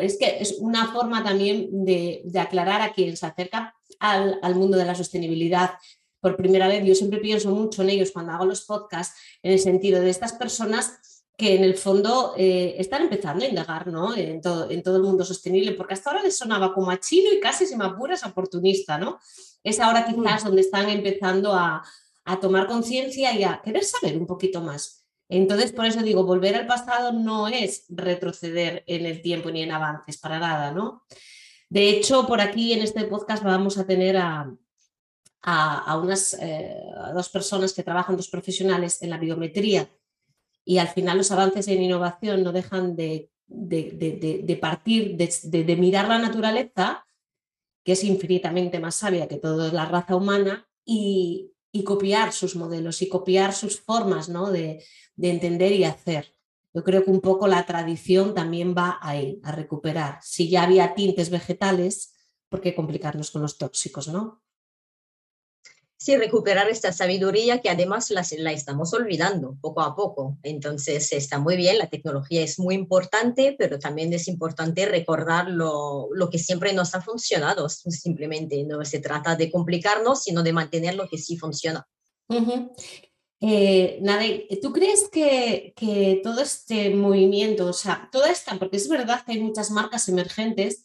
Es 0.00 0.16
que 0.16 0.38
es 0.38 0.58
una 0.60 0.92
forma 0.92 1.24
también 1.24 1.84
de, 1.84 2.22
aclarar 2.38 2.82
a 2.82 2.92
quien 2.92 3.16
se 3.16 3.26
acerca 3.26 3.74
al, 3.98 4.38
al 4.42 4.54
mundo 4.54 4.78
de 4.78 4.84
la 4.84 4.94
sostenibilidad 4.94 5.72
por 6.20 6.36
primera 6.36 6.68
vez. 6.68 6.84
Yo 6.84 6.94
siempre 6.94 7.18
pienso 7.18 7.50
mucho 7.50 7.82
en 7.82 7.90
ellos 7.90 8.12
cuando 8.12 8.32
hago 8.32 8.44
los 8.44 8.62
podcasts, 8.62 9.18
en 9.42 9.52
el 9.52 9.58
sentido 9.58 10.00
de 10.00 10.10
estas 10.10 10.34
personas 10.34 11.00
que 11.40 11.54
en 11.54 11.64
el 11.64 11.74
fondo 11.74 12.34
eh, 12.36 12.74
están 12.76 13.00
empezando 13.00 13.42
a 13.42 13.48
indagar 13.48 13.86
¿no? 13.86 14.14
en, 14.14 14.42
todo, 14.42 14.70
en 14.70 14.82
todo 14.82 14.98
el 14.98 15.04
mundo 15.04 15.24
sostenible, 15.24 15.72
porque 15.72 15.94
hasta 15.94 16.10
ahora 16.10 16.22
les 16.22 16.36
sonaba 16.36 16.74
como 16.74 16.90
a 16.90 17.00
chino 17.00 17.32
y 17.32 17.40
casi, 17.40 17.64
si 17.64 17.76
me 17.76 17.86
apuras, 17.86 18.26
oportunista. 18.26 18.98
¿no? 18.98 19.18
Es 19.64 19.80
ahora 19.80 20.06
mm. 20.06 20.14
quizás 20.14 20.44
donde 20.44 20.60
están 20.60 20.90
empezando 20.90 21.54
a, 21.54 21.82
a 22.26 22.40
tomar 22.40 22.66
conciencia 22.66 23.32
y 23.32 23.44
a 23.44 23.62
querer 23.64 23.84
saber 23.84 24.18
un 24.18 24.26
poquito 24.26 24.60
más. 24.60 25.06
Entonces, 25.30 25.72
por 25.72 25.86
eso 25.86 26.02
digo, 26.02 26.26
volver 26.26 26.56
al 26.56 26.66
pasado 26.66 27.10
no 27.10 27.48
es 27.48 27.86
retroceder 27.88 28.84
en 28.86 29.06
el 29.06 29.22
tiempo 29.22 29.50
ni 29.50 29.62
en 29.62 29.72
avances, 29.72 30.18
para 30.18 30.38
nada, 30.38 30.72
¿no? 30.72 31.04
De 31.70 31.88
hecho, 31.88 32.26
por 32.26 32.42
aquí 32.42 32.74
en 32.74 32.82
este 32.82 33.04
podcast 33.04 33.42
vamos 33.42 33.78
a 33.78 33.86
tener 33.86 34.18
a, 34.18 34.54
a, 35.40 35.96
unas 35.96 36.34
eh, 36.34 36.76
dos 37.14 37.30
personas 37.30 37.72
que 37.72 37.82
trabajan, 37.82 38.16
dos 38.16 38.28
profesionales 38.28 39.00
en 39.00 39.08
la 39.08 39.16
biometría 39.16 39.88
y 40.64 40.78
al 40.78 40.88
final 40.88 41.18
los 41.18 41.30
avances 41.30 41.68
en 41.68 41.82
innovación 41.82 42.42
no 42.42 42.52
dejan 42.52 42.96
de, 42.96 43.30
partir, 44.60 45.16
de, 45.16 45.76
mirar 45.76 46.08
la 46.08 46.18
naturaleza, 46.18 47.04
que 47.84 47.92
es 47.92 48.04
infinitamente 48.04 48.78
más 48.78 48.96
sabia 48.96 49.28
que 49.28 49.36
toda 49.36 49.72
la 49.72 49.86
raza 49.86 50.16
humana, 50.16 50.68
y, 50.84 51.52
y 51.72 51.84
copiar 51.84 52.32
sus 52.32 52.56
modelos 52.56 53.00
y 53.02 53.08
copiar 53.08 53.52
sus 53.52 53.80
formas 53.80 54.28
¿no? 54.28 54.50
de, 54.50 54.84
de 55.16 55.30
entender 55.30 55.72
y 55.72 55.84
hacer. 55.84 56.34
Yo 56.72 56.84
creo 56.84 57.04
que 57.04 57.10
un 57.10 57.20
poco 57.20 57.48
la 57.48 57.66
tradición 57.66 58.34
también 58.34 58.74
va 58.76 58.98
ahí, 59.02 59.40
a 59.42 59.52
recuperar. 59.52 60.18
Si 60.22 60.48
ya 60.48 60.62
había 60.62 60.94
tintes 60.94 61.30
vegetales, 61.30 62.14
¿por 62.48 62.60
qué 62.60 62.74
complicarnos 62.74 63.30
con 63.30 63.42
los 63.42 63.58
tóxicos, 63.58 64.08
no? 64.08 64.42
Sí, 66.00 66.16
recuperar 66.16 66.68
esta 66.70 66.92
sabiduría 66.92 67.60
que 67.60 67.68
además 67.68 68.10
la, 68.10 68.26
la, 68.38 68.52
estamos 68.52 68.94
olvidando 68.94 69.56
poco 69.60 69.82
a 69.82 69.94
poco. 69.94 70.38
Entonces 70.42 71.12
está 71.12 71.38
muy 71.38 71.56
bien, 71.56 71.76
la 71.76 71.90
tecnología 71.90 72.42
es 72.42 72.58
muy 72.58 72.74
importante, 72.74 73.54
pero 73.58 73.78
también 73.78 74.12
es 74.14 74.26
importante 74.26 74.86
recordar 74.86 75.50
lo, 75.50 76.08
lo 76.12 76.30
que 76.30 76.38
siempre 76.38 76.72
nos 76.72 76.94
ha 76.94 77.02
funcionado. 77.02 77.68
Simplemente 77.68 78.64
no 78.64 78.82
se 78.84 79.00
trata 79.00 79.36
de 79.36 79.50
complicarnos, 79.50 80.22
sino 80.22 80.42
de 80.42 80.54
mantener 80.54 80.94
lo 80.94 81.06
que 81.06 81.18
sí 81.18 81.36
funciona. 81.36 81.86
Eh, 83.42 83.98
Nade, 84.00 84.48
¿tú 84.60 84.72
crees 84.72 85.08
que, 85.10 85.74
que, 85.76 86.20
todo 86.22 86.40
este 86.42 86.90
movimiento, 86.94 87.66
o 87.66 87.72
sea, 87.72 88.08
toda 88.12 88.30
esta, 88.30 88.58
porque 88.58 88.76
es 88.76 88.88
verdad 88.88 89.24
que 89.24 89.32
hay 89.32 89.40
muchas 89.40 89.70
marcas 89.70 90.08
emergentes 90.08 90.84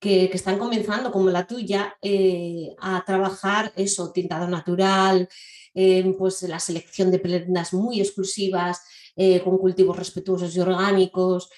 que, 0.00 0.30
están 0.32 0.58
comenzando, 0.58 1.12
como 1.12 1.30
la 1.30 1.46
tuya, 1.46 1.96
eh, 2.02 2.74
a 2.80 3.04
trabajar 3.04 3.72
eso, 3.76 4.10
tintado 4.12 4.48
natural, 4.48 5.28
eh, 5.74 6.14
pues 6.18 6.42
la 6.42 6.58
selección 6.58 7.10
de 7.10 7.18
prendas 7.18 7.74
muy 7.74 8.00
exclusivas, 8.00 8.80
eh, 9.14 9.40
con 9.42 9.58
cultivos 9.58 9.96
respetuosos 9.96 10.56
y 10.56 10.60
orgánicos. 10.60 11.50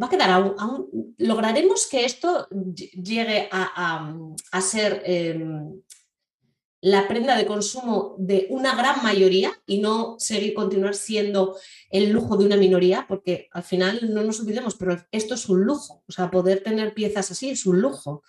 va 0.00 0.06
a 0.06 0.10
quedar 0.10 0.30
aún, 0.30 1.14
lograremos 1.18 1.88
que 1.88 2.04
esto 2.04 2.46
llegue 2.94 3.48
a, 3.50 4.14
a 4.52 4.60
ser 4.60 5.02
em, 5.04 5.82
la 6.86 7.08
prenda 7.08 7.36
de 7.36 7.46
consumo 7.46 8.14
de 8.16 8.46
una 8.48 8.76
gran 8.76 9.02
mayoría 9.02 9.50
y 9.66 9.80
no 9.80 10.14
seguir 10.20 10.54
continuar 10.54 10.94
siendo 10.94 11.56
el 11.90 12.10
lujo 12.10 12.36
de 12.36 12.46
una 12.46 12.56
minoría, 12.56 13.06
porque 13.08 13.48
al 13.50 13.64
final 13.64 14.14
no 14.14 14.22
nos 14.22 14.38
olvidemos, 14.38 14.76
pero 14.76 14.96
esto 15.10 15.34
es 15.34 15.48
un 15.48 15.64
lujo, 15.64 16.04
o 16.06 16.12
sea, 16.12 16.30
poder 16.30 16.62
tener 16.62 16.94
piezas 16.94 17.28
así 17.32 17.50
es 17.50 17.66
un 17.66 17.80
lujo. 17.80 18.22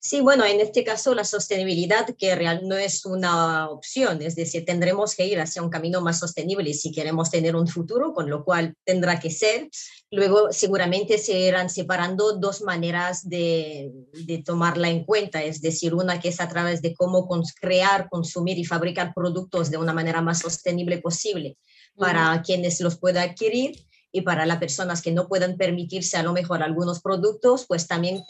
Sí, 0.00 0.20
bueno, 0.20 0.44
en 0.44 0.60
este 0.60 0.84
caso 0.84 1.12
la 1.12 1.24
sostenibilidad 1.24 2.06
que 2.16 2.36
real 2.36 2.60
no 2.62 2.76
es 2.76 3.04
una 3.04 3.68
opción, 3.68 4.22
es 4.22 4.36
decir, 4.36 4.64
tendremos 4.64 5.16
que 5.16 5.26
ir 5.26 5.40
hacia 5.40 5.60
un 5.60 5.70
camino 5.70 6.00
más 6.00 6.20
sostenible 6.20 6.72
si 6.72 6.92
queremos 6.92 7.30
tener 7.32 7.56
un 7.56 7.66
futuro, 7.66 8.14
con 8.14 8.30
lo 8.30 8.44
cual 8.44 8.76
tendrá 8.84 9.18
que 9.18 9.30
ser. 9.30 9.68
Luego 10.12 10.52
seguramente 10.52 11.18
se 11.18 11.40
irán 11.40 11.68
separando 11.68 12.34
dos 12.34 12.62
maneras 12.62 13.28
de, 13.28 13.90
de 14.12 14.38
tomarla 14.38 14.88
en 14.88 15.04
cuenta, 15.04 15.42
es 15.42 15.60
decir, 15.60 15.92
una 15.94 16.20
que 16.20 16.28
es 16.28 16.40
a 16.40 16.48
través 16.48 16.80
de 16.80 16.94
cómo 16.94 17.28
crear, 17.60 18.08
consumir 18.08 18.56
y 18.56 18.64
fabricar 18.64 19.12
productos 19.12 19.68
de 19.68 19.78
una 19.78 19.92
manera 19.92 20.22
más 20.22 20.38
sostenible 20.38 20.98
posible 20.98 21.58
para 21.96 22.40
quienes 22.42 22.80
los 22.80 22.96
puedan 22.96 23.30
adquirir 23.30 23.87
y 24.10 24.22
para 24.22 24.46
las 24.46 24.58
personas 24.58 25.02
que 25.02 25.12
no 25.12 25.28
puedan 25.28 25.56
permitirse 25.56 26.16
a 26.16 26.22
lo 26.22 26.32
mejor 26.32 26.62
algunos 26.62 27.00
productos, 27.00 27.66
pues 27.66 27.86
también 27.86 28.22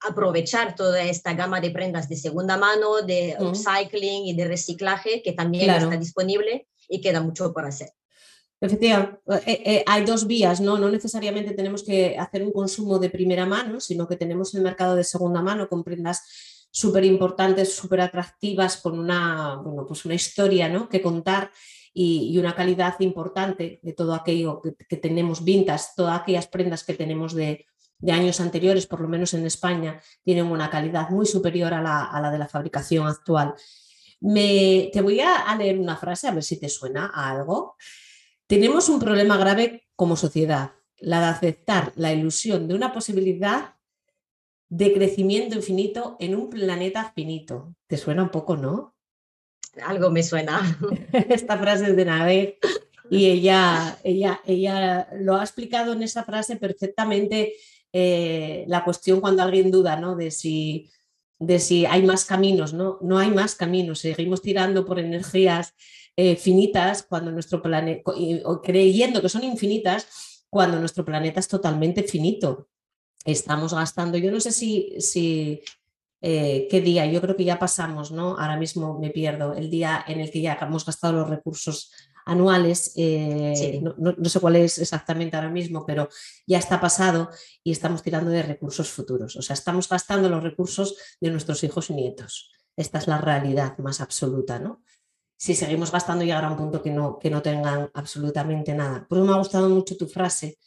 aprovechar 0.00 0.74
toda 0.74 1.02
esta 1.02 1.34
gama 1.34 1.60
de 1.60 1.70
prendas 1.70 2.08
de 2.08 2.16
segunda 2.16 2.56
mano, 2.56 3.02
de 3.02 3.36
upcycling 3.38 4.26
y 4.26 4.34
de 4.34 4.48
reciclaje 4.48 5.22
que 5.22 5.32
también 5.32 5.70
está 5.70 5.96
disponible 5.96 6.66
y 6.88 7.00
queda 7.00 7.20
mucho 7.20 7.52
por 7.52 7.64
hacer. 7.64 7.90
Efectivamente, 8.62 9.20
eh, 9.46 9.62
eh, 9.64 9.84
hay 9.86 10.04
dos 10.04 10.26
vías, 10.26 10.60
¿no? 10.60 10.76
No 10.76 10.90
necesariamente 10.90 11.54
tenemos 11.54 11.82
que 11.82 12.18
hacer 12.18 12.42
un 12.42 12.52
consumo 12.52 12.98
de 12.98 13.08
primera 13.08 13.46
mano, 13.46 13.80
sino 13.80 14.06
que 14.06 14.16
tenemos 14.16 14.54
el 14.54 14.62
mercado 14.62 14.96
de 14.96 15.04
segunda 15.04 15.40
mano 15.40 15.66
con 15.66 15.82
prendas 15.82 16.68
súper 16.70 17.04
importantes, 17.04 17.74
súper 17.74 18.02
atractivas, 18.02 18.76
con 18.76 18.98
una, 18.98 19.56
bueno, 19.56 19.86
pues 19.86 20.04
una 20.04 20.14
historia 20.14 20.68
¿no? 20.68 20.88
que 20.88 21.00
contar 21.00 21.50
y, 21.92 22.38
una 22.38 22.54
calidad 22.54 22.98
importante 23.00 23.80
de 23.82 23.92
todo 23.92 24.14
aquello 24.14 24.62
que, 24.62 24.96
tenemos, 24.96 25.44
vintas, 25.44 25.94
todas 25.94 26.20
aquellas 26.20 26.46
prendas 26.46 26.84
que 26.84 26.94
tenemos 26.94 27.34
de, 27.34 27.66
años 28.08 28.40
anteriores, 28.40 28.86
por 28.86 29.00
lo 29.00 29.08
menos 29.08 29.34
en 29.34 29.44
España, 29.44 30.00
tienen 30.22 30.46
una 30.46 30.70
calidad 30.70 31.10
muy 31.10 31.26
superior 31.26 31.74
a 31.74 31.82
la, 31.82 32.30
de 32.30 32.38
la 32.38 32.48
fabricación 32.48 33.06
actual. 33.06 33.54
Me, 34.20 34.90
te 34.92 35.00
voy 35.00 35.20
a, 35.20 35.54
leer 35.56 35.78
una 35.78 35.96
frase 35.96 36.28
a 36.28 36.32
ver 36.32 36.42
si 36.42 36.58
te 36.58 36.68
suena 36.68 37.10
a 37.12 37.30
algo. 37.30 37.76
Tenemos 38.46 38.88
un 38.88 39.00
problema 39.00 39.36
grave 39.36 39.88
como 39.96 40.16
sociedad, 40.16 40.72
la 40.98 41.20
de 41.20 41.26
aceptar 41.26 41.92
la 41.96 42.12
ilusión 42.12 42.68
de 42.68 42.74
una 42.74 42.92
posibilidad 42.92 43.74
de 44.68 44.92
crecimiento 44.92 45.56
infinito 45.56 46.16
en 46.20 46.36
un 46.36 46.48
planeta 46.48 47.12
finito. 47.14 47.74
¿Te 47.86 47.96
suena 47.96 48.22
un 48.22 48.30
poco, 48.30 48.56
no? 48.56 48.94
Algo 49.84 50.10
me 50.10 50.22
suena. 50.22 50.78
Esta 51.28 51.58
frase 51.58 51.92
de 51.92 52.04
Nave 52.04 52.58
y 53.10 53.26
ella, 53.26 53.98
ella, 54.04 54.40
ella 54.46 55.08
lo 55.18 55.36
ha 55.36 55.42
explicado 55.42 55.92
en 55.92 56.02
esa 56.02 56.24
frase 56.24 56.56
perfectamente 56.56 57.54
eh, 57.92 58.64
la 58.68 58.84
cuestión 58.84 59.20
cuando 59.20 59.42
alguien 59.42 59.70
duda 59.70 59.96
¿no? 59.96 60.14
de, 60.14 60.30
si, 60.30 60.88
de 61.38 61.58
si 61.58 61.86
hay 61.86 62.02
más 62.02 62.24
caminos. 62.24 62.72
No, 62.72 62.98
no 63.00 63.18
hay 63.18 63.30
más 63.30 63.54
caminos, 63.54 64.00
seguimos 64.00 64.42
tirando 64.42 64.84
por 64.84 64.98
energías 64.98 65.74
eh, 66.16 66.36
finitas 66.36 67.02
cuando 67.02 67.32
nuestro 67.32 67.62
planeta, 67.62 68.12
creyendo 68.62 69.22
que 69.22 69.28
son 69.28 69.44
infinitas 69.44 70.44
cuando 70.48 70.78
nuestro 70.78 71.04
planeta 71.04 71.40
es 71.40 71.48
totalmente 71.48 72.02
finito. 72.02 72.68
Estamos 73.24 73.74
gastando, 73.74 74.18
yo 74.18 74.30
no 74.30 74.40
sé 74.40 74.52
si, 74.52 74.94
si 74.98 75.60
eh, 76.22 76.68
qué 76.70 76.80
día, 76.80 77.06
yo 77.06 77.20
creo 77.20 77.36
que 77.36 77.44
ya 77.44 77.58
pasamos, 77.58 78.12
¿no? 78.12 78.38
Ahora 78.38 78.56
mismo 78.56 78.98
me 78.98 79.10
pierdo, 79.10 79.54
el 79.54 79.70
día 79.70 80.04
en 80.06 80.20
el 80.20 80.30
que 80.30 80.42
ya 80.42 80.58
hemos 80.60 80.84
gastado 80.84 81.14
los 81.14 81.30
recursos 81.30 81.90
anuales, 82.26 82.92
eh, 82.96 83.80
no, 83.82 84.28
sé 84.28 84.40
cuál 84.40 84.56
es 84.56 84.78
exactamente 84.78 85.36
ahora 85.36 85.48
mismo, 85.48 85.84
pero 85.86 86.08
ya 86.46 86.58
está 86.58 86.80
pasado 86.80 87.30
y 87.64 87.72
estamos 87.72 88.02
tirando 88.02 88.30
de 88.30 88.42
recursos 88.42 88.90
futuros, 88.90 89.36
o 89.36 89.42
sea, 89.42 89.54
estamos 89.54 89.88
gastando 89.88 90.28
los 90.28 90.42
recursos 90.42 90.96
de 91.20 91.30
nuestros 91.30 91.64
hijos 91.64 91.90
y 91.90 91.94
nietos. 91.94 92.52
Esta 92.76 92.98
es 92.98 93.08
la 93.08 93.18
realidad 93.18 93.76
más 93.78 94.00
absoluta, 94.00 94.58
¿no? 94.58 94.82
Si 95.36 95.54
seguimos 95.54 95.90
gastando 95.90 96.24
llegará 96.24 96.48
a 96.48 96.50
un 96.50 96.58
punto 96.58 96.82
que 96.82 96.90
no, 96.90 97.18
que 97.18 97.30
no 97.30 97.40
tengan 97.40 97.90
absolutamente 97.94 98.74
nada. 98.74 99.06
Por 99.08 99.18
eso 99.18 99.26
me 99.26 99.32
ha 99.32 99.38
gustado 99.38 99.70
mucho 99.70 99.96
tu 99.96 100.06
frase 100.06 100.58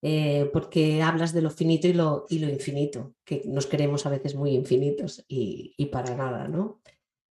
eh, 0.00 0.48
porque 0.52 1.02
hablas 1.02 1.32
de 1.32 1.42
lo 1.42 1.50
finito 1.50 1.88
y 1.88 1.92
lo, 1.92 2.26
infinito, 2.30 3.14
que 3.24 3.42
nos 3.46 3.66
queremos 3.66 4.06
a 4.06 4.10
veces 4.10 4.34
muy 4.34 4.52
infinitos 4.52 5.24
y, 5.28 5.86
para 5.86 6.14
nada, 6.14 6.46
¿no? 6.46 6.80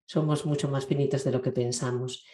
Somos 0.07 0.45
mucho 0.45 0.67
más 0.67 0.86
finitos 0.86 1.24
de 1.24 1.31
lo 1.31 1.41
que 1.41 1.51
pensamos. 1.51 2.25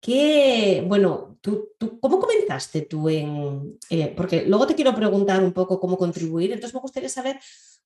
¿Qué, 0.00 0.84
bueno, 0.86 1.38
tú, 1.40 1.70
¿cómo 2.00 2.18
comenzaste 2.18 2.82
tú 2.82 3.08
en...? 3.08 3.78
Eh, 3.88 4.12
porque 4.16 4.44
luego 4.44 4.66
te 4.66 4.74
quiero 4.74 4.94
preguntar 4.94 5.42
un 5.42 5.52
poco 5.52 5.78
cómo 5.78 5.96
contribuir, 5.96 6.50
entonces 6.50 6.74
me 6.74 6.80
gustaría 6.80 7.08
saber 7.08 7.38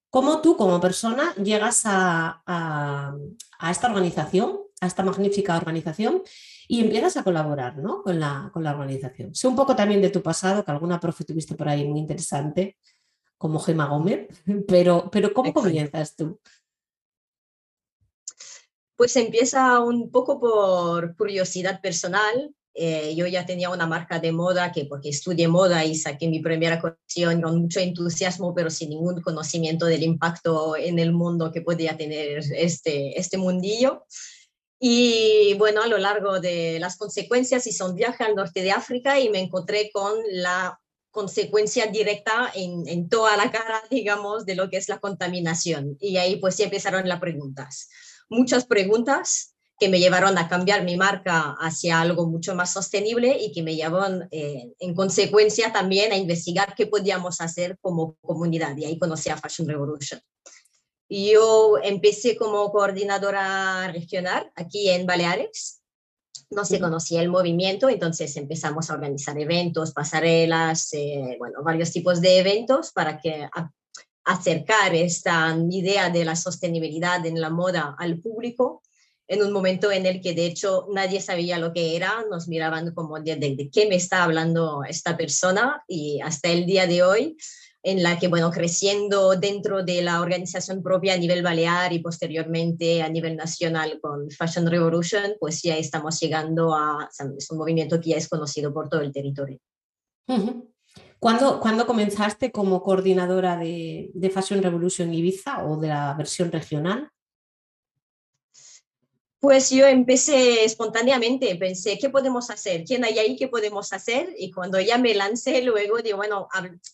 cómo 0.09 0.41
tú 0.41 0.57
como 0.57 0.81
persona 0.81 1.35
llegas 1.35 1.83
a, 1.85 2.43
a 2.47 3.71
esta 3.71 3.89
organización, 3.89 4.61
a 4.81 4.87
esta 4.87 5.03
magnífica 5.03 5.57
organización, 5.59 6.23
y 6.69 6.81
empiezas 6.81 7.17
a 7.17 7.25
colaborar 7.25 7.77
¿no? 7.79 8.03
con, 8.03 8.19
la, 8.19 8.51
con 8.53 8.65
la 8.65 8.73
organización. 8.73 9.35
Sé 9.35 9.47
un 9.49 9.57
poco 9.57 9.77
también 9.77 10.03
de 10.03 10.11
tu 10.11 10.23
pasado, 10.23 10.65
que 10.65 10.71
alguna 10.71 11.01
profe 11.01 11.25
tuviste 11.25 11.55
por 11.55 11.69
ahí 11.69 11.87
muy 11.87 12.01
interesante, 12.01 12.77
como 13.39 13.59
Gema 13.59 13.87
Gómez, 13.87 14.29
pero, 14.69 15.09
pero 15.11 15.33
¿cómo 15.33 15.53
comienzas 15.53 16.17
tú? 16.17 16.41
Pues 18.97 19.15
empieza 19.17 19.81
un 19.81 20.11
poco 20.11 20.41
por 20.41 21.17
curiosidad 21.17 21.81
personal. 21.83 22.55
Eh, 22.73 23.15
yo 23.15 23.27
ya 23.27 23.47
tenía 23.47 23.71
una 23.71 23.87
marca 23.87 24.19
de 24.19 24.33
moda 24.33 24.73
que 24.73 24.85
porque 24.85 25.11
estudié 25.11 25.49
moda 25.49 25.85
y 25.85 25.95
saqué 25.95 26.29
mi 26.29 26.41
primera 26.41 26.79
colección 26.79 27.41
con 27.41 27.61
mucho 27.61 27.81
entusiasmo, 27.81 28.55
pero 28.55 28.71
sin 28.71 28.91
ningún 28.91 29.21
conocimiento 29.21 29.87
del 29.87 30.03
impacto 30.03 30.77
en 30.77 30.99
el 30.99 31.13
mundo 31.13 31.53
que 31.53 31.63
podía 31.63 31.97
tener 31.97 32.43
este, 32.55 33.19
este 33.19 33.39
mundillo. 33.39 34.05
Y 34.79 35.55
bueno, 35.55 35.83
a 35.83 35.87
lo 35.87 35.99
largo 35.99 36.41
de 36.41 36.79
las 36.79 36.97
consecuencias 36.97 37.67
hice 37.67 37.85
un 37.85 37.95
viaje 37.95 38.25
al 38.25 38.35
norte 38.35 38.63
de 38.63 38.73
África 38.73 39.19
y 39.19 39.31
me 39.31 39.41
encontré 39.41 39.91
con 39.93 40.19
la 40.31 40.79
consecuencia 41.11 41.87
directa 41.87 42.53
en, 42.55 42.87
en, 42.87 43.09
toda 43.09 43.39
la 43.39 43.51
cara, 43.51 43.83
digamos, 43.91 44.45
de 44.45 44.55
lo 44.55 44.69
que 44.69 44.77
es 44.77 44.89
la 44.89 44.99
contaminación. 44.99 45.97
Y 45.99 46.19
ahí 46.19 46.37
pues 46.37 46.57
sí 46.57 46.63
empezaron 46.63 47.09
las 47.09 47.21
preguntas. 47.21 47.89
Muchas 48.29 48.67
preguntas 48.67 49.57
que 49.79 49.89
me 49.89 49.99
llevaron 49.99 50.39
a 50.39 50.49
cambiar 50.49 50.85
mi 50.85 50.97
marca 50.97 51.55
hacia 51.61 52.01
algo 52.01 52.27
mucho 52.27 52.55
más 52.55 52.73
sostenible 52.73 53.37
y 53.39 53.53
que 53.53 53.63
me 53.63 53.77
llevaron 53.77 54.27
eh, 54.31 54.73
en 54.79 54.95
consecuencia 54.95 55.73
también 55.73 56.13
a 56.13 56.17
investigar 56.17 56.75
qué 56.75 56.87
podíamos 56.87 57.41
hacer 57.41 57.79
como 57.81 58.17
comunidad. 58.23 58.77
Y 58.77 58.87
ahí 58.87 58.99
conocí 58.99 59.29
a 59.29 59.37
Fashion 59.37 59.69
Revolution. 59.69 60.21
Yo 61.09 61.79
empecé 61.83 62.37
como 62.37 62.71
coordinadora 62.73 63.91
regional 63.93 64.51
aquí 64.57 64.89
en 64.91 65.07
Baleares. 65.07 65.81
No 66.51 66.65
se 66.65 66.79
conocía 66.79 67.23
el 67.23 67.29
movimiento, 67.29 67.89
entonces 67.89 68.37
empezamos 68.37 68.89
a 68.89 68.95
organizar 68.95 69.39
eventos, 69.39 69.93
pasarelas, 69.93 70.93
eh, 70.93 71.37
bueno, 71.39 71.63
varios 71.65 71.91
tipos 71.91 72.21
de 72.21 72.39
eventos 72.39 72.93
para 72.93 73.19
que 73.19 73.49
acercar 74.25 74.95
esta 74.95 75.57
idea 75.71 76.11
de 76.11 76.25
la 76.25 76.37
sostenibilidad 76.37 77.25
en 77.27 77.41
la 77.41 77.51
moda 77.51 77.97
al 77.99 78.21
público 78.21 78.83
en 79.29 79.43
un 79.43 79.53
momento 79.53 79.91
en 79.91 80.07
el 80.07 80.21
que 80.21 80.35
de 80.35 80.47
hecho 80.47 80.87
nadie 80.93 81.21
sabía 81.21 81.59
lo 81.59 81.73
que 81.73 81.97
era, 81.97 82.25
nos 82.31 82.49
miraban 82.49 82.95
como 82.95 83.19
de, 83.21 83.37
de, 83.37 83.71
qué 83.73 83.89
me 83.89 83.97
está 83.97 84.23
hablando 84.23 84.85
esta 84.89 85.17
persona 85.17 85.83
y 85.89 86.21
hasta 86.21 86.49
el 86.49 86.65
día 86.65 86.87
de 86.87 87.03
hoy 87.03 87.37
en 87.87 88.03
la 88.03 88.19
que, 88.19 88.27
bueno, 88.27 88.51
creciendo 88.51 89.37
dentro 89.37 89.85
de 89.85 90.03
la 90.03 90.21
organización 90.21 90.83
propia 90.83 91.15
a 91.15 91.19
nivel 91.19 91.45
balear 91.45 91.93
y 91.93 92.01
posteriormente 92.01 93.01
a 93.01 93.09
nivel 93.09 93.37
nacional 93.37 94.01
con 94.03 94.29
Fashion 94.29 94.67
Revolution, 94.67 95.35
pues 95.39 95.63
ya 95.63 95.77
estamos 95.77 96.19
llegando 96.19 96.75
a, 96.75 97.09
es 97.39 97.49
un 97.49 97.59
movimiento 97.59 98.01
que 98.01 98.11
ya 98.11 98.17
es 98.17 98.29
conocido 98.29 98.75
por 98.75 98.89
todo 98.89 99.03
el 99.03 99.13
territorio. 99.13 99.61
¿Cuándo, 101.21 101.61
¿Cuándo, 101.61 101.87
comenzaste 101.87 102.51
como 102.51 102.83
coordinadora 102.83 103.57
de, 103.57 104.11
de 104.13 104.31
Fashion 104.31 104.65
Revolution 104.65 105.15
Ibiza 105.15 105.65
o 105.65 105.77
de 105.77 105.87
la 105.87 106.13
versión 106.15 106.51
regional? 106.51 107.09
Pues 109.47 109.71
yo 109.71 109.87
empecé 109.87 110.65
espontáneamente, 110.65 111.55
pensé, 111.55 111.99
¿qué 111.99 112.11
podemos 112.11 112.51
hacer? 112.51 112.83
¿Quién 112.83 113.05
hay 113.05 113.17
ahí? 113.21 113.37
¿Qué 113.37 113.47
podemos 113.47 113.93
hacer? 113.93 114.35
Y 114.37 114.51
cuando 114.51 114.81
ya 114.81 114.99
me 114.99 115.15
lancé, 115.15 115.63
luego 115.63 115.99
digo, 115.99 116.17
bueno, 116.17 116.49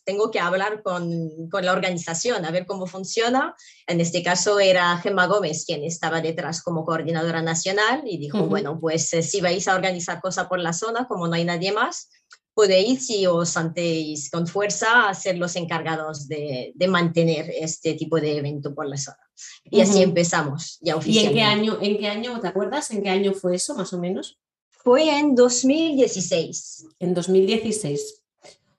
tengo 0.05 0.31
que 0.31 0.39
hablar 0.39 0.83
con, 0.83 1.49
con, 1.51 1.65
la 1.65 1.73
organización, 1.73 2.45
a 2.45 2.51
ver 2.51 2.67
cómo 2.67 2.87
funciona. 2.87 3.57
En 3.87 4.03
este 4.03 4.23
caso 4.23 4.61
era 4.61 4.99
Gemma 4.99 5.29
Gómez 5.29 5.65
quien 5.65 5.83
estaba 5.83 6.21
detrás 6.21 6.63
como 6.63 6.85
coordinadora 6.85 7.41
nacional 7.41 8.03
y 8.05 8.19
dijo, 8.19 8.43
bueno, 8.49 8.79
pues 8.79 9.11
eh, 9.15 9.23
si 9.23 9.41
vais 9.41 9.67
a 9.67 9.75
organizar 9.75 10.21
cosas 10.21 10.47
por 10.47 10.59
la 10.59 10.75
zona, 10.75 11.09
como 11.09 11.29
no 11.29 11.37
hay 11.37 11.47
nadie 11.47 11.73
más, 11.73 12.11
podéis, 12.53 13.07
si 13.07 13.27
os 13.27 13.49
sentéis 13.49 14.31
con 14.31 14.47
fuerza, 14.47 15.15
ser 15.15 15.39
los 15.39 15.57
encargados 15.57 16.29
de, 16.29 16.73
de, 16.75 16.89
mantener 16.89 17.49
este 17.49 17.95
tipo 17.95 18.21
de 18.21 18.37
evento 18.37 18.75
por 18.75 18.87
la 18.87 18.99
zona. 18.99 19.22
Y 19.65 19.81
así 19.81 20.03
empezamos 20.03 20.79
ya 20.81 20.97
oficialmente. 20.97 21.39
¿Y 21.39 21.43
en 21.43 21.47
qué, 21.47 21.61
año, 21.61 21.79
en 21.81 21.99
qué 21.99 22.09
año, 22.09 22.41
te 22.41 22.49
acuerdas, 22.49 22.91
en 22.91 23.03
qué 23.03 23.11
año 23.11 23.33
fue 23.33 23.57
eso 23.57 23.75
más 23.75 23.93
o 23.93 23.99
menos? 23.99 24.39
Fue 24.71 25.17
en 25.19 25.35
2016. 25.35 26.87
En 26.99 27.15
2016. 27.15 28.23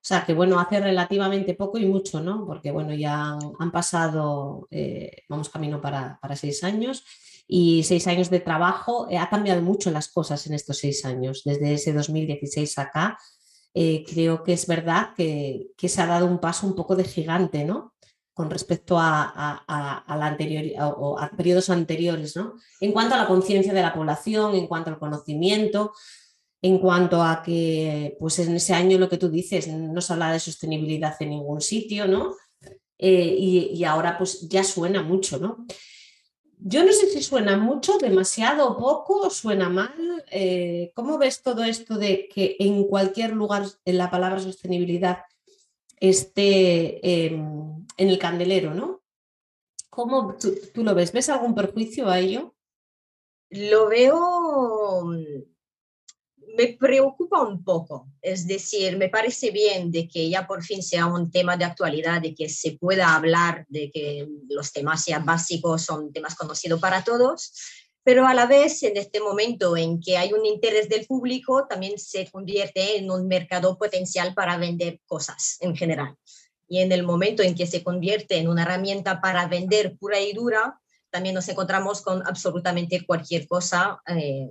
O 0.04 0.06
sea, 0.06 0.26
que 0.26 0.34
bueno, 0.34 0.60
hace 0.60 0.82
relativamente 0.82 1.54
poco 1.54 1.78
y 1.78 1.86
mucho, 1.86 2.20
¿no? 2.20 2.46
Porque 2.46 2.72
bueno, 2.72 2.94
ya 2.94 3.38
han 3.60 3.72
pasado, 3.72 4.68
eh, 4.70 5.24
vamos 5.30 5.48
camino 5.48 5.80
para, 5.80 6.20
para, 6.22 6.36
seis 6.36 6.64
años 6.66 7.06
y 7.48 7.84
seis 7.84 8.06
años 8.08 8.30
de 8.30 8.42
trabajo. 8.42 9.08
Eh, 9.10 9.18
ha 9.18 9.30
cambiado 9.30 9.62
mucho 9.62 9.92
las 9.92 10.10
cosas 10.10 10.46
en 10.46 10.56
estos 10.56 10.80
seis 10.80 11.06
años, 11.06 11.44
desde 11.46 11.74
ese 11.74 11.94
2016 11.94 12.78
acá. 12.80 13.18
Eh, 13.74 14.04
creo 14.08 14.44
que 14.44 14.54
es 14.54 14.68
verdad 14.68 15.14
que, 15.16 15.72
se 15.78 16.02
ha 16.02 16.06
dado 16.06 16.28
un 16.28 16.40
paso 16.40 16.68
un 16.68 16.76
poco 16.76 16.96
de 16.96 17.04
gigante, 17.04 17.64
¿no? 17.64 17.93
Con 18.34 18.50
respecto 18.50 18.98
a, 19.00 19.64
la 20.08 20.26
anterior, 20.26 20.96
o 20.98 21.20
a 21.20 21.30
periodos 21.30 21.70
anteriores, 21.70 22.36
¿no? 22.36 22.56
En 22.80 22.92
cuanto 22.92 23.14
a 23.14 23.20
la 23.20 23.28
conciencia 23.28 23.74
de 23.74 23.82
la 23.82 23.94
población, 23.94 24.56
en 24.56 24.66
cuanto 24.66 24.90
al 24.90 24.98
conocimiento, 24.98 25.94
en 26.64 26.80
cuanto 26.80 27.22
a 27.22 27.44
que, 27.44 28.16
pues 28.20 28.40
en 28.40 28.56
ese 28.56 28.74
año 28.74 28.98
lo 28.98 29.10
que 29.10 29.18
tú 29.18 29.30
dices, 29.30 29.68
no 29.68 30.00
se 30.00 30.14
habla 30.14 30.32
de 30.32 30.40
sostenibilidad 30.40 31.14
en 31.20 31.32
ningún 31.32 31.60
sitio, 31.60 32.08
¿no? 32.08 32.36
Eh, 32.98 33.36
y, 33.38 33.84
ahora 33.84 34.18
pues 34.18 34.48
ya 34.48 34.64
suena 34.64 35.04
mucho, 35.04 35.38
¿no? 35.38 35.66
Yo 36.58 36.86
no 36.86 36.94
sé 36.94 37.10
si 37.10 37.22
suena 37.22 37.58
mucho, 37.58 37.98
demasiado, 37.98 38.78
poco, 38.78 39.30
suena 39.30 39.68
mal. 39.68 40.24
Eh, 40.32 40.94
¿Cómo 40.96 41.18
ves 41.18 41.44
todo 41.44 41.66
esto 41.66 41.98
de 41.98 42.30
que 42.34 42.56
en 42.60 42.86
cualquier 42.86 43.34
lugar 43.34 43.66
la 43.84 44.10
palabra 44.10 44.40
sostenibilidad 44.40 45.18
esté 46.00 47.26
em, 47.26 47.73
en 47.98 48.10
el 48.10 48.20
candelero, 48.20 48.74
¿no? 48.74 49.02
¿Cómo 49.90 50.36
tú, 50.38 50.84
lo 50.84 50.96
ves? 50.96 51.12
¿Ves 51.12 51.30
algún 51.30 51.54
perjuicio 51.54 52.10
a 52.10 52.20
ello? 52.20 52.56
Lo 53.50 53.88
veo 53.88 55.12
me 56.56 56.78
preocupa 56.80 57.42
un 57.42 57.64
poco, 57.64 58.08
es 58.22 58.46
decir, 58.46 58.98
me 58.98 59.10
parece 59.10 59.52
bien 59.52 59.92
de 59.92 60.08
que 60.08 60.30
ya 60.30 60.46
por 60.46 60.64
fin 60.64 60.84
sea 60.84 61.08
un 61.08 61.32
tema 61.32 61.58
de 61.58 61.66
actualidad, 61.66 62.22
de 62.22 62.36
que 62.36 62.48
se 62.48 62.74
pueda 62.74 63.16
hablar, 63.16 63.66
de 63.70 63.90
que 63.92 64.28
los 64.50 64.72
temas 64.72 65.06
ya 65.06 65.20
básicos 65.20 65.84
son 65.84 66.14
temas 66.14 66.36
conocidos 66.36 66.80
para 66.80 67.04
todos, 67.04 67.54
pero 68.04 68.28
a 68.28 68.34
la 68.34 68.46
vez 68.46 68.84
en 68.84 68.98
este 68.98 69.20
momento 69.20 69.76
en 69.78 70.00
que 70.00 70.18
hay 70.18 70.34
un 70.34 70.46
interés 70.46 70.90
del 70.90 71.06
público, 71.06 71.66
también 71.68 71.98
se 71.98 72.30
convierte 72.30 72.98
en 72.98 73.10
un 73.10 73.28
mercado 73.28 73.78
potencial 73.78 74.34
para 74.34 74.58
vender 74.58 75.00
cosas 75.06 75.58
en 75.62 75.76
general. 75.76 76.16
Y 76.74 76.80
en 76.80 76.92
el 76.92 77.04
momento 77.04 77.44
en 77.44 77.54
que 77.54 77.68
se 77.68 77.84
convierte 77.84 78.40
en 78.40 78.48
una 78.48 78.64
herramienta 78.64 79.22
para 79.22 79.48
vender 79.48 79.96
pura 79.96 80.20
y 80.20 80.34
dura, 80.34 80.82
también 81.12 81.36
nos 81.36 81.48
encontramos 81.48 82.02
con 82.02 82.26
absolutamente 82.26 83.06
cualquier 83.06 83.48
cosa 83.48 84.02
eh, 84.08 84.50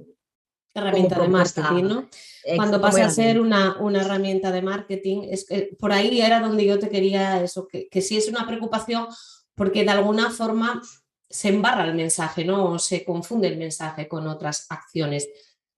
herramienta 0.72 1.18
de 1.18 1.26
marketing, 1.26 1.82
¿no? 1.82 2.08
Cuando 2.54 2.80
pasa 2.80 3.06
a 3.06 3.10
ser 3.10 3.40
una, 3.40 3.76
una, 3.80 4.02
herramienta 4.02 4.52
de 4.52 4.62
marketing, 4.62 5.22
es 5.32 5.44
que 5.44 5.76
por 5.76 5.90
ahí 5.90 6.20
era 6.20 6.38
donde 6.38 6.64
yo 6.64 6.78
te 6.78 6.88
quería 6.88 7.42
eso, 7.42 7.66
que, 7.66 7.88
que 7.88 8.00
sí 8.00 8.16
es 8.16 8.28
una 8.28 8.46
preocupación 8.46 9.08
porque 9.56 9.82
de 9.82 9.90
alguna 9.90 10.30
forma 10.30 10.80
se 11.28 11.48
embarra 11.48 11.86
el 11.86 11.96
mensaje, 11.96 12.44
¿no? 12.44 12.70
O 12.70 12.78
se 12.78 13.04
confunde 13.04 13.48
el 13.48 13.56
mensaje 13.56 14.06
con 14.06 14.28
otras 14.28 14.66
acciones. 14.68 15.28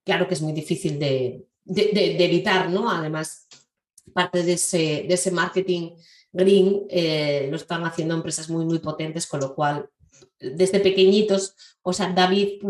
Claro 0.04 0.28
que 0.28 0.34
es 0.34 0.42
muy 0.42 0.52
difícil 0.52 0.98
de, 0.98 1.46
de, 1.64 1.90
de, 1.94 2.22
evitar, 2.22 2.68
¿no? 2.68 2.90
Además, 2.90 3.46
parte 4.12 4.42
de 4.42 4.52
ese, 4.52 5.06
de 5.08 5.14
ese 5.14 5.30
marketing 5.30 5.92
green 6.34 6.86
eh, 6.90 7.48
lo 7.50 7.56
están 7.56 7.84
haciendo 7.84 8.14
empresas 8.14 8.50
muy, 8.50 8.64
muy 8.64 8.80
potentes, 8.80 9.26
con 9.26 9.40
lo 9.40 9.54
cual, 9.54 9.88
desde 10.38 10.80
pequeñitos, 10.80 11.54
o 11.82 11.92
sea, 11.92 12.12
David, 12.12 12.60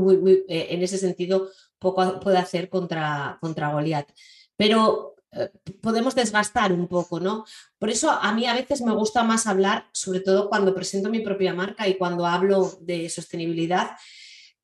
eh, 0.48 0.66
en 0.70 0.82
ese 0.82 0.98
sentido, 0.98 1.48
poco 1.78 2.20
puede 2.20 2.38
hacer 2.38 2.68
contra, 2.68 3.38
contra 3.40 3.72
Goliat. 3.72 4.08
Pero 4.56 5.16
eh, 5.32 5.50
podemos 5.80 6.14
desgastar 6.14 6.72
un 6.72 6.86
poco, 6.86 7.18
¿no? 7.18 7.44
Por 7.78 7.90
eso 7.90 8.10
a 8.10 8.32
mí 8.32 8.46
a 8.46 8.54
veces 8.54 8.82
me 8.82 8.92
gusta 8.92 9.24
más 9.24 9.46
hablar, 9.46 9.88
sobre 9.92 10.20
todo 10.20 10.48
cuando 10.48 10.74
presento 10.74 11.10
mi 11.10 11.20
propia 11.20 11.54
marca 11.54 11.88
y 11.88 11.96
cuando 11.96 12.26
hablo 12.26 12.78
de 12.80 13.08
sostenibilidad, 13.08 13.92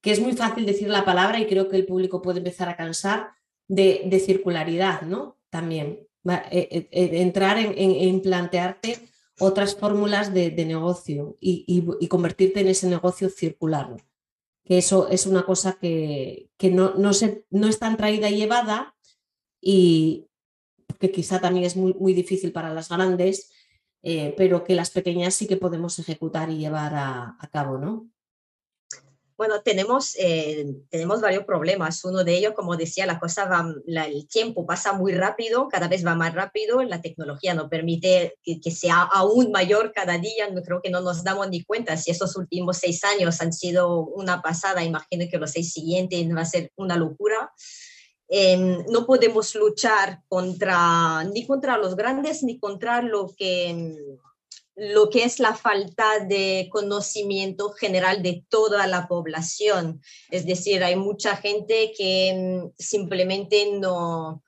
que 0.01 0.13
es 0.13 0.21
muy 0.21 0.33
fácil 0.33 0.67
decir 0.67 0.89
la 0.89 1.05
palabra 1.05 1.41
y 1.41 1.47
creo 1.47 1.69
que 1.69 1.77
el 1.77 1.87
público 1.87 2.23
puede 2.23 2.39
empezar 2.39 2.69
a 2.69 2.77
cansar 2.77 3.33
de, 3.69 4.23
circularidad, 4.25 5.03
¿no? 5.03 5.39
También 5.51 6.07
eh, 6.25 6.89
eh, 6.91 7.11
entrar 7.21 7.59
en, 7.59 8.21
plantearte 8.21 8.99
otras 9.39 9.75
fórmulas 9.75 10.35
de, 10.35 10.51
negocio 10.67 11.37
y, 11.41 12.09
convertirte 12.09 12.61
en 12.61 12.69
ese 12.69 12.89
negocio 12.89 13.31
circular 13.31 13.97
que 14.65 14.79
eso 14.79 15.09
es 15.09 15.27
una 15.27 15.45
cosa 15.45 15.79
que, 15.81 16.51
no, 16.63 16.95
no, 16.95 17.13
se, 17.13 17.45
no 17.51 17.67
es 17.67 17.79
tan 17.79 17.97
traída 17.97 18.29
y 18.29 18.37
llevada 18.37 18.95
y 19.61 20.29
que 20.99 21.11
quizá 21.11 21.41
también 21.41 21.65
es 21.65 21.77
muy, 21.77 22.13
difícil 22.13 22.53
para 22.53 22.73
las 22.73 22.89
grandes, 22.89 23.51
eh, 24.03 24.35
pero 24.37 24.65
que 24.65 24.75
las 24.75 24.91
pequeñas 24.91 25.35
sí 25.35 25.47
que 25.47 25.57
podemos 25.57 25.99
ejecutar 25.99 26.51
y 26.51 26.59
llevar 26.59 26.95
a, 26.95 27.37
a 27.39 27.49
cabo, 27.49 27.79
¿no? 27.79 28.10
Bueno, 29.41 29.63
tenemos, 29.63 30.17
eh, 30.19 30.67
tenemos 30.91 31.23
varios 31.23 31.45
problemas. 31.45 32.05
Uno 32.05 32.25
de 32.25 32.37
ellos, 32.37 32.53
como 32.53 32.77
decía, 32.77 33.07
la 33.07 33.19
cosa 33.19 33.47
va, 33.47 33.75
el 33.87 34.29
tiempo 34.29 34.67
pasa 34.67 34.93
muy 34.93 35.15
rápido, 35.15 35.67
cada 35.69 35.89
vez 35.89 36.05
va 36.05 36.15
más 36.15 36.35
rápido, 36.35 36.83
la 36.83 37.01
tecnología 37.01 37.55
no 37.55 37.71
permite 37.71 38.35
que, 38.43 38.61
que, 38.61 38.71
sea 38.71 39.01
aún 39.01 39.51
mayor 39.51 39.93
cada 39.95 40.19
día, 40.19 40.51
no 40.53 40.61
creo 40.61 40.83
que 40.83 40.91
no 40.91 41.01
nos 41.01 41.25
damos 41.25 41.49
ni 41.49 41.65
cuenta. 41.65 41.97
Si 41.97 42.11
estos 42.11 42.37
últimos 42.37 42.77
seis 42.77 43.03
años 43.03 43.41
han 43.41 43.55
sido 43.55 44.01
una 44.01 44.43
pasada, 44.43 44.85
imagino 44.85 45.25
que 45.31 45.39
los 45.39 45.53
seis 45.53 45.73
siguientes 45.73 46.23
va 46.37 46.43
a 46.43 46.45
ser 46.45 46.71
una 46.77 46.99
locura. 46.99 47.51
Eh, 48.29 48.85
no 48.91 49.07
podemos 49.07 49.55
luchar 49.55 50.21
contra, 50.29 51.25
ni 51.25 51.47
contra 51.47 51.79
los 51.79 51.97
grandes, 51.97 52.43
ni 52.43 52.59
contra 52.59 53.01
lo 53.01 53.33
que 53.35 54.19
lo 54.77 55.11
que 55.11 55.25
es 55.25 55.41
la 55.41 55.55
falta 55.55 56.21
de 56.21 56.69
conocimiento 56.71 57.71
general 57.71 58.23
de 58.23 58.45
toda 58.49 58.87
la 58.87 59.09
población. 59.09 60.01
Es 60.31 60.47
decir, 60.47 60.83
hay 60.83 60.97
mucha 60.97 61.37
gente 61.37 61.93
que 61.97 62.33
mm, 62.35 62.73
simplemente 62.79 63.73
no, 63.73 64.43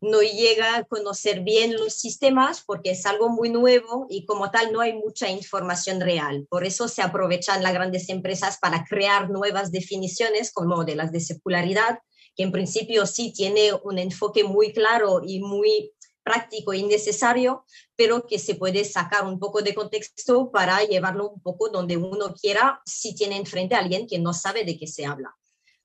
no 0.00 0.20
llega 0.20 0.76
a 0.76 0.84
conocer 0.84 1.40
bien 1.40 1.74
los 1.74 1.94
sistemas 1.94 2.62
porque 2.66 2.90
es 2.90 3.06
algo 3.06 3.28
muy 3.28 3.48
nuevo 3.48 4.06
y 4.08 4.26
como 4.26 4.50
tal 4.50 4.72
no 4.72 4.80
hay 4.80 4.94
mucha 4.94 5.30
información 5.30 6.00
real. 6.00 6.46
Por 6.48 6.64
eso 6.64 6.88
se 6.88 7.02
aprovechan 7.02 7.62
las 7.62 7.72
grandes 7.72 8.08
empresas 8.08 8.58
para 8.58 8.84
crear 8.84 9.30
nuevas 9.30 9.72
definiciones 9.72 10.52
como 10.52 10.84
de 10.84 10.96
las 10.96 11.12
de 11.12 11.20
secularidad, 11.20 11.98
que 12.34 12.42
en 12.42 12.52
principio 12.52 13.06
sí 13.06 13.32
tiene 13.32 13.70
un 13.84 13.98
enfoque 13.98 14.44
muy 14.44 14.72
claro 14.72 15.22
y 15.24 15.40
muy 15.40 15.92
práctico 16.26 16.74
y 16.74 16.82
necesario, 16.82 17.64
pero 17.94 18.26
que 18.26 18.40
se 18.40 18.56
puede 18.56 18.84
sacar 18.84 19.24
un 19.24 19.38
poco 19.38 19.62
de 19.62 19.74
contexto 19.74 20.50
para 20.50 20.82
llevarlo 20.82 21.30
un 21.30 21.40
poco 21.40 21.68
donde 21.68 21.96
uno 21.96 22.34
quiera 22.34 22.82
si 22.84 23.14
tiene 23.14 23.36
enfrente 23.36 23.76
a 23.76 23.78
alguien 23.78 24.08
que 24.08 24.18
no 24.18 24.32
sabe 24.32 24.64
de 24.64 24.76
qué 24.76 24.88
se 24.88 25.06
habla. 25.06 25.36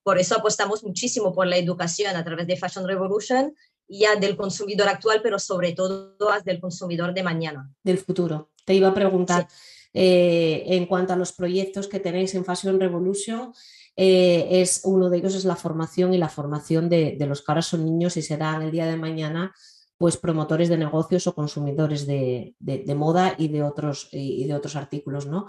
Por 0.02 0.18
eso 0.18 0.36
apostamos 0.36 0.84
muchísimo 0.84 1.32
por 1.32 1.46
la 1.46 1.58
educación 1.58 2.16
a 2.16 2.24
través 2.24 2.48
de 2.48 2.58
Fashion 2.58 2.88
Revolution, 2.88 3.54
ya 3.88 4.16
del 4.16 4.36
consumidor 4.36 4.90
actual, 4.90 5.22
pero 5.22 5.38
sobre 5.38 5.74
todo 5.74 6.16
del 6.44 6.60
consumidor 6.60 7.14
de 7.14 7.22
mañana. 7.22 7.70
Del 7.84 8.00
futuro. 8.00 8.50
Te 8.66 8.74
iba 8.74 8.88
a 8.88 8.94
preguntar, 8.96 9.48
eh, 9.94 10.64
en 10.68 10.86
cuanto 10.86 11.14
a 11.14 11.18
los 11.18 11.34
proyectos 11.34 11.88
que 11.88 12.00
tenéis 12.00 12.34
en 12.34 12.46
Fashion 12.46 12.80
Revolution. 12.80 13.54
Eh, 13.96 14.62
es 14.62 14.82
uno 14.86 15.10
de 15.10 15.18
ellos 15.18 15.36
es 15.36 15.44
la 15.44 15.58
formación 15.58 16.14
y 16.14 16.18
la 16.18 16.30
formación 16.30 16.88
de, 16.88 17.18
los 17.28 17.42
que 17.42 17.52
ahora 17.52 17.62
son 17.62 17.84
niños 17.84 18.16
y 18.16 18.22
serán 18.22 18.62
el 18.62 18.72
día 18.72 18.86
de 18.86 18.96
mañana 18.96 19.54
pues 20.02 20.18
promotores 20.18 20.68
de 20.68 20.80
negocios 20.80 21.28
o 21.28 21.36
consumidores 21.36 22.08
de, 22.08 22.56
moda 22.98 23.36
y 23.38 23.50
de 23.50 23.62
otros, 23.62 24.10
y 24.12 24.48
de 24.48 24.56
otros 24.56 24.76
artículos, 24.76 25.28
¿no? 25.28 25.46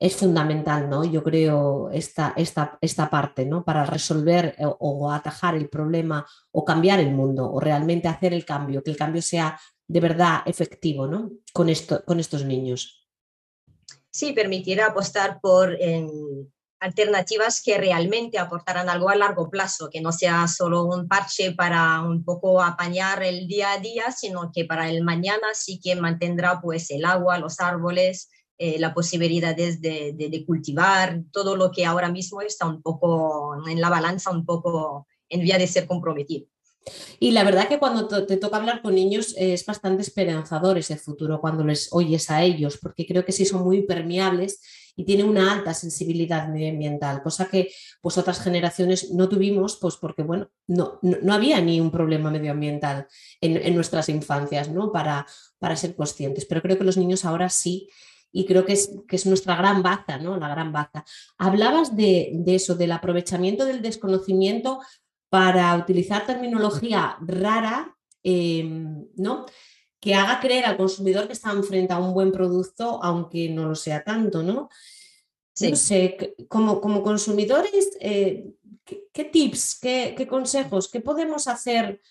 Es 0.00 0.16
fundamental, 0.16 0.90
¿no? 0.90 1.04
Yo 1.04 1.22
creo 1.22 1.90
esta, 1.92 2.34
esta, 2.36 2.76
esta 2.80 3.08
parte, 3.08 3.46
¿no? 3.46 3.64
Para 3.64 3.86
resolver 3.86 4.56
o, 4.58 4.76
o, 4.80 5.12
atajar 5.12 5.54
el 5.54 5.68
problema 5.68 6.26
o 6.50 6.64
cambiar 6.64 6.98
el 6.98 7.12
mundo 7.12 7.48
o 7.48 7.60
realmente 7.60 8.08
hacer 8.08 8.34
el 8.34 8.44
cambio, 8.44 8.82
que 8.82 8.90
el 8.90 8.96
cambio 8.96 9.22
sea 9.22 9.56
de 9.86 10.00
verdad 10.00 10.40
efectivo, 10.44 11.06
¿no? 11.06 11.30
Con, 11.52 11.68
esto, 11.68 12.04
con 12.04 12.18
estos 12.18 12.44
niños. 12.44 13.08
Sí, 14.10 14.32
permitirá 14.32 14.86
apostar 14.86 15.38
por 15.40 15.80
alternativas 16.84 17.62
que 17.64 17.78
realmente 17.78 18.38
aportarán 18.38 18.90
algo 18.90 19.08
a 19.08 19.16
largo 19.16 19.48
plazo, 19.48 19.88
que 19.90 20.02
no 20.02 20.12
sea 20.12 20.46
solo 20.48 20.84
un 20.84 21.08
parche 21.08 21.52
para 21.52 22.02
un 22.02 22.22
poco 22.22 22.62
apañar 22.62 23.22
el 23.22 23.48
día 23.48 23.72
a 23.72 23.78
día, 23.78 24.12
sino 24.12 24.52
que 24.52 24.66
para 24.66 24.90
el 24.90 25.02
mañana 25.02 25.48
sí 25.54 25.80
que 25.82 25.96
mantendrá 25.96 26.60
pues 26.60 26.90
el 26.90 27.06
agua, 27.06 27.38
los 27.38 27.58
árboles, 27.58 28.28
eh, 28.58 28.78
la 28.78 28.92
posibilidad 28.92 29.56
de, 29.56 29.78
de, 29.78 30.44
cultivar, 30.46 31.22
todo 31.32 31.56
lo 31.56 31.70
que 31.70 31.86
ahora 31.86 32.10
mismo 32.10 32.42
está 32.42 32.66
un 32.66 32.82
poco 32.82 33.56
en 33.66 33.80
la 33.80 33.88
balanza, 33.88 34.30
un 34.30 34.44
poco 34.44 35.06
en 35.30 35.40
vía 35.40 35.56
de 35.56 35.66
ser 35.66 35.86
comprometido. 35.86 36.46
Y 37.18 37.30
la 37.30 37.44
verdad 37.44 37.66
que 37.66 37.78
cuando 37.78 38.26
te 38.26 38.36
toca 38.36 38.58
hablar 38.58 38.82
con 38.82 38.94
niños 38.94 39.34
es 39.38 39.64
bastante 39.64 40.02
esperanzador 40.02 40.76
ese 40.76 40.98
futuro 40.98 41.40
cuando 41.40 41.64
les 41.64 41.88
oyes 41.92 42.30
a 42.30 42.42
ellos, 42.42 42.76
porque 42.76 43.06
creo 43.06 43.24
que 43.24 43.32
sí 43.32 43.46
son 43.46 43.64
muy 43.64 43.86
permeables 43.86 44.60
y 44.96 45.04
tiene 45.04 45.24
una 45.24 45.52
alta 45.52 45.74
sensibilidad 45.74 46.48
medioambiental, 46.48 47.22
cosa 47.22 47.48
que 47.48 47.72
pues 48.00 48.16
otras 48.18 48.40
generaciones 48.40 49.10
no 49.10 49.28
tuvimos, 49.28 49.76
pues 49.76 49.96
porque 49.96 50.22
bueno, 50.22 50.50
no, 50.66 50.98
no, 51.02 51.34
había 51.34 51.60
ni 51.60 51.80
un 51.80 51.90
problema 51.90 52.30
medioambiental 52.30 53.06
en, 53.40 53.74
nuestras 53.74 54.08
infancias, 54.08 54.68
¿no? 54.68 54.92
Para, 54.92 55.26
para 55.58 55.76
ser 55.76 55.96
conscientes. 55.96 56.44
Pero 56.44 56.62
creo 56.62 56.78
que 56.78 56.84
los 56.84 56.96
niños 56.96 57.24
ahora 57.24 57.48
sí 57.48 57.88
y 58.30 58.46
creo 58.46 58.64
que 58.64 58.72
es, 58.72 58.90
que 59.06 59.16
es, 59.16 59.26
nuestra 59.26 59.54
gran 59.56 59.82
baza, 59.82 60.18
¿no? 60.18 60.36
La 60.36 60.48
gran 60.48 60.72
baza. 60.72 61.04
Hablabas 61.38 61.96
de, 61.96 62.32
de, 62.34 62.56
eso, 62.56 62.74
del 62.74 62.92
aprovechamiento 62.92 63.64
del 63.64 63.80
desconocimiento 63.80 64.80
para 65.28 65.74
utilizar 65.76 66.26
terminología 66.26 67.16
rara, 67.20 67.96
em, 68.22 69.06
¿no? 69.16 69.46
Que 70.04 70.14
haga 70.14 70.38
creer 70.38 70.66
al 70.66 70.76
consumidor 70.76 71.26
que 71.26 71.32
está 71.32 71.50
enfrente 71.50 71.94
a 71.94 71.98
un 71.98 72.12
buen 72.12 72.30
producto, 72.30 73.02
aunque 73.02 73.48
no 73.48 73.66
lo 73.66 73.74
sea 73.74 74.04
tanto, 74.04 74.42
¿no? 74.42 74.68
No 75.60 75.76
sé, 75.76 76.34
como, 76.46 76.82
como 76.82 77.02
consumidores, 77.02 77.96
eh, 78.00 78.52
¿qué, 78.84 79.24
tips, 79.24 79.78
qué, 79.80 80.26
consejos, 80.28 80.90
qué 80.90 81.00
podemos 81.00 81.48
hacer? 81.48 82.02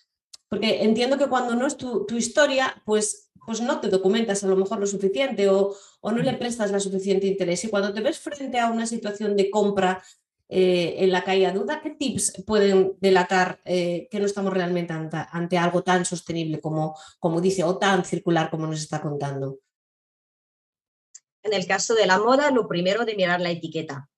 Porque 0.50 0.82
entiendo 0.82 1.20
que 1.20 1.28
cuando 1.28 1.54
no 1.54 1.68
es 1.68 1.78
tu, 1.78 2.08
historia, 2.18 2.82
pues, 2.84 3.30
pues 3.46 3.62
no 3.62 3.80
te 3.80 3.90
documentas 3.90 4.44
a 4.44 4.48
lo 4.48 4.56
mejor 4.56 4.80
lo 4.80 4.88
suficiente 4.88 5.48
o, 5.50 5.76
o 6.02 6.12
no 6.12 6.18
le 6.18 6.34
prestas 6.34 6.72
la 6.72 6.80
suficiente 6.80 7.28
interés. 7.28 7.64
Y 7.64 7.70
cuando 7.70 7.94
te 7.94 8.02
ves 8.02 8.18
frente 8.18 8.58
a 8.58 8.72
una 8.72 8.88
situación 8.88 9.38
de 9.38 9.52
compra 9.52 10.02
eh, 10.56 11.04
en 11.04 11.12
la 11.12 11.24
calle 11.24 11.48
a 11.48 11.52
duda, 11.52 11.82
¿qué 11.82 11.90
tips 11.90 12.44
pueden 12.46 12.96
delatar 13.02 13.60
eh, 13.66 14.08
que 14.12 14.20
no 14.20 14.28
estamos 14.28 14.54
realmente 14.54 14.94
ante, 14.94 15.58
algo 15.58 15.82
tan 15.82 16.06
sostenible 16.06 16.62
como, 16.62 16.96
como 17.18 17.42
dice 17.42 17.64
o 17.64 17.80
tan 17.80 18.06
circular 18.06 18.52
como 18.52 18.68
nos 18.68 18.80
está 18.80 19.02
contando? 19.02 19.58
En 21.42 21.54
el 21.54 21.66
caso 21.66 21.96
de 21.96 22.06
la 22.06 22.20
moda, 22.20 22.52
lo 22.52 22.68
primero 22.68 23.04
de 23.04 23.16
mirar 23.16 23.42
la 23.42 23.50
etiqueta 23.50 24.12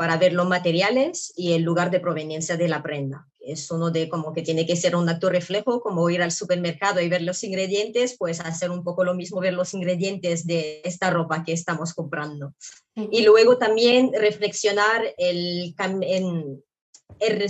para 0.00 0.16
ver 0.16 0.32
los 0.32 0.48
materiales 0.48 1.30
y 1.36 1.52
el 1.52 1.60
lugar 1.60 1.90
de 1.90 2.00
proveniencia 2.00 2.56
de 2.56 2.68
la 2.68 2.82
prenda. 2.82 3.28
Es 3.38 3.70
uno 3.70 3.90
de 3.90 4.08
como 4.08 4.32
que 4.32 4.40
tiene 4.40 4.66
que 4.66 4.74
ser 4.74 4.96
un 4.96 5.06
acto 5.06 5.28
reflejo, 5.28 5.82
como 5.82 6.08
ir 6.08 6.22
al 6.22 6.32
supermercado 6.32 7.02
y 7.02 7.10
ver 7.10 7.20
los 7.20 7.44
ingredientes, 7.44 8.16
pues 8.18 8.40
hacer 8.40 8.70
un 8.70 8.82
poco 8.82 9.04
lo 9.04 9.12
mismo, 9.12 9.40
ver 9.40 9.52
los 9.52 9.74
ingredientes 9.74 10.46
de 10.46 10.80
esta 10.84 11.10
ropa 11.10 11.44
que 11.44 11.52
estamos 11.52 11.92
comprando. 11.92 12.54
Y 12.94 13.24
luego 13.24 13.58
también 13.58 14.10
reflexionar 14.18 15.02
el, 15.18 15.74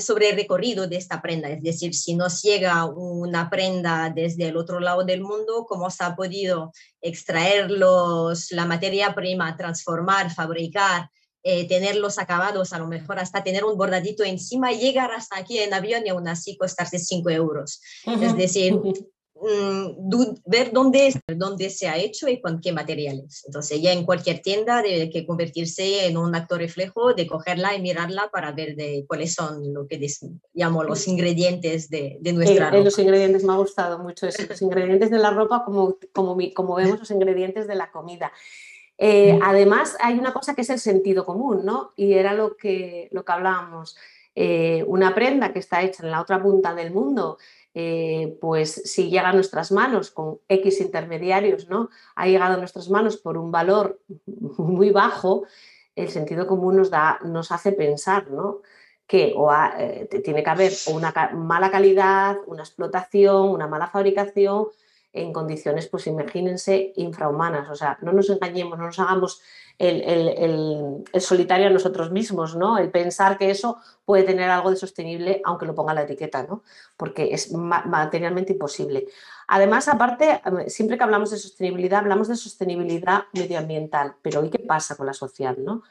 sobre 0.00 0.30
el 0.30 0.36
recorrido 0.36 0.88
de 0.88 0.96
esta 0.96 1.22
prenda, 1.22 1.50
es 1.50 1.62
decir, 1.62 1.94
si 1.94 2.16
nos 2.16 2.42
llega 2.42 2.84
una 2.84 3.48
prenda 3.48 4.10
desde 4.12 4.48
el 4.48 4.56
otro 4.56 4.80
lado 4.80 5.04
del 5.04 5.20
mundo, 5.20 5.66
cómo 5.68 5.88
se 5.88 6.02
ha 6.02 6.16
podido 6.16 6.72
extraer 7.00 7.70
los, 7.70 8.50
la 8.50 8.66
materia 8.66 9.14
prima, 9.14 9.56
transformar, 9.56 10.34
fabricar, 10.34 11.08
eh, 11.42 11.66
tener 11.66 11.96
los 11.96 12.18
acabados, 12.18 12.74
a 12.74 12.78
lo 12.78 12.86
mejor 12.86 13.18
hasta 13.18 13.42
tener 13.42 13.64
un 13.64 13.78
bordadito 13.78 14.24
encima 14.24 14.72
llegar 14.72 15.10
hasta 15.10 15.38
aquí 15.38 15.58
en 15.58 15.72
avión 15.72 16.02
y 16.04 16.10
aún 16.10 16.28
así 16.28 16.54
costarse 16.56 16.98
5 16.98 17.30
euros. 17.30 17.80
Es 18.04 18.36
decir, 18.36 18.74
mm, 18.74 19.00
ver 20.44 20.70
dónde, 20.70 21.14
dónde 21.34 21.70
se 21.70 21.88
ha 21.88 21.96
hecho 21.96 22.28
y 22.28 22.42
con 22.42 22.60
qué 22.60 22.72
materiales. 22.72 23.42
Entonces 23.46 23.80
ya 23.80 23.92
en 23.92 24.04
cualquier 24.04 24.40
tienda 24.40 24.82
debe 24.82 25.08
que 25.08 25.24
convertirse 25.24 26.04
en 26.04 26.18
un 26.18 26.34
acto 26.34 26.58
reflejo 26.58 27.14
de 27.14 27.26
cogerla 27.26 27.74
y 27.74 27.80
mirarla 27.80 28.28
para 28.30 28.52
ver 28.52 28.76
de 28.76 29.06
cuáles 29.08 29.32
son 29.32 29.72
lo 29.72 29.86
que 29.86 29.98
llamo 30.52 30.84
los 30.84 31.08
ingredientes 31.08 31.88
de, 31.88 32.18
de 32.20 32.32
nuestra 32.34 32.68
ropa. 32.68 32.84
Los 32.84 32.98
ingredientes 32.98 33.44
me 33.44 33.54
ha 33.54 33.56
gustado 33.56 33.98
mucho 33.98 34.26
eso, 34.26 34.42
los 34.46 34.60
ingredientes 34.60 35.10
de 35.10 35.18
la 35.18 35.30
ropa 35.30 35.64
como, 35.64 35.96
como, 36.12 36.36
como 36.54 36.74
vemos 36.74 36.98
los 36.98 37.10
ingredientes 37.10 37.66
de 37.66 37.76
la 37.76 37.90
comida. 37.90 38.30
Eh, 39.02 39.38
además, 39.42 39.96
hay 39.98 40.18
una 40.18 40.34
cosa 40.34 40.54
que 40.54 40.60
es 40.60 40.68
el 40.68 40.78
sentido 40.78 41.24
común, 41.24 41.64
¿no? 41.64 41.92
Y 41.96 42.12
era 42.12 42.34
lo 42.34 42.54
que, 42.54 43.08
lo 43.12 43.24
que 43.24 43.32
hablábamos. 43.32 43.96
Eh, 44.34 44.84
una 44.86 45.14
prenda 45.14 45.54
que 45.54 45.58
está 45.58 45.80
hecha 45.80 46.04
en 46.04 46.10
la 46.10 46.20
otra 46.20 46.42
punta 46.42 46.74
del 46.74 46.92
mundo, 46.92 47.38
eh, 47.72 48.36
pues 48.42 48.70
si 48.84 49.08
llega 49.08 49.30
a 49.30 49.32
nuestras 49.32 49.72
manos 49.72 50.10
con 50.10 50.40
X 50.46 50.82
intermediarios, 50.82 51.66
¿no? 51.70 51.88
Ha 52.14 52.26
llegado 52.26 52.54
a 52.54 52.56
nuestras 52.58 52.90
manos 52.90 53.16
por 53.16 53.38
un 53.38 53.50
valor 53.50 54.02
muy 54.26 54.90
bajo, 54.90 55.44
el 55.96 56.10
sentido 56.10 56.46
común 56.46 56.76
nos, 56.76 56.90
da, 56.90 57.20
nos 57.24 57.52
hace 57.52 57.72
pensar, 57.72 58.30
¿no? 58.30 58.60
que 59.06 59.32
o 59.34 59.50
tiene 60.22 60.44
que 60.44 60.50
haber 60.50 60.72
una 60.86 61.12
mala 61.34 61.68
calidad, 61.68 62.36
una 62.46 62.62
explotación, 62.62 63.48
una 63.48 63.66
mala 63.66 63.88
fabricación 63.88 64.68
en 65.12 65.32
condiciones, 65.32 65.88
pues 65.88 66.06
imagínense, 66.06 66.92
infrahumanas. 66.96 67.68
O 67.70 67.74
sea, 67.74 67.98
no 68.02 68.12
nos 68.12 68.30
engañemos, 68.30 68.78
no 68.78 68.86
nos 68.86 68.98
hagamos 68.98 69.42
el, 69.78 71.04
solitario 71.20 71.66
a 71.66 71.70
nosotros 71.70 72.10
mismos, 72.10 72.54
¿no? 72.54 72.78
El 72.78 72.90
pensar 72.90 73.38
que 73.38 73.50
eso 73.50 73.78
puede 74.04 74.24
tener 74.24 74.50
algo 74.50 74.70
de 74.70 74.76
sostenible, 74.76 75.40
aunque 75.44 75.66
lo 75.66 75.74
ponga 75.74 75.94
la 75.94 76.02
etiqueta, 76.02 76.42
¿no? 76.44 76.62
Porque 76.96 77.32
es 77.32 77.52
materialmente 77.52 78.52
imposible. 78.52 79.06
Además, 79.48 79.88
aparte, 79.88 80.42
siempre 80.68 80.96
que 80.96 81.04
hablamos 81.04 81.30
de 81.30 81.38
sostenibilidad, 81.38 82.00
hablamos 82.00 82.28
de 82.28 82.36
sostenibilidad 82.36 83.24
medioambiental, 83.32 84.16
pero 84.22 84.44
¿y 84.44 84.50
qué 84.50 84.60
pasa 84.60 84.96
con 84.96 85.06
la 85.06 85.14
social, 85.14 85.56
no? 85.64 85.82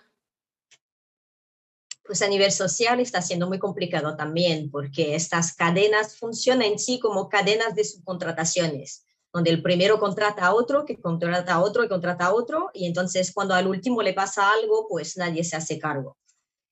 pues 2.05 2.23
a 2.23 2.27
nivel 2.27 2.51
social 2.51 2.99
está 2.99 3.21
siendo 3.21 3.47
muy 3.47 3.59
complicado 3.59 4.15
también, 4.15 4.71
porque 4.71 5.13
estas 5.13 5.53
cadenas 5.53 6.17
funcionan 6.17 6.63
en 6.63 6.79
sí 6.79 6.99
como 6.99 7.29
cadenas 7.29 7.75
de 7.75 7.83
subcontrataciones 7.83 9.05
donde 9.33 9.51
el 9.51 9.61
primero 9.61 9.99
contrata 9.99 10.47
a 10.47 10.53
otro, 10.53 10.85
que 10.85 10.99
contrata 10.99 11.53
a 11.53 11.61
otro, 11.61 11.83
y 11.83 11.87
contrata 11.87 12.27
a 12.27 12.33
otro, 12.33 12.69
y 12.73 12.87
entonces 12.87 13.31
cuando 13.33 13.53
al 13.53 13.67
último 13.67 14.01
le 14.01 14.13
pasa 14.13 14.51
algo, 14.51 14.87
pues 14.89 15.17
nadie 15.17 15.43
se 15.43 15.55
hace 15.55 15.77
cargo. 15.77 16.17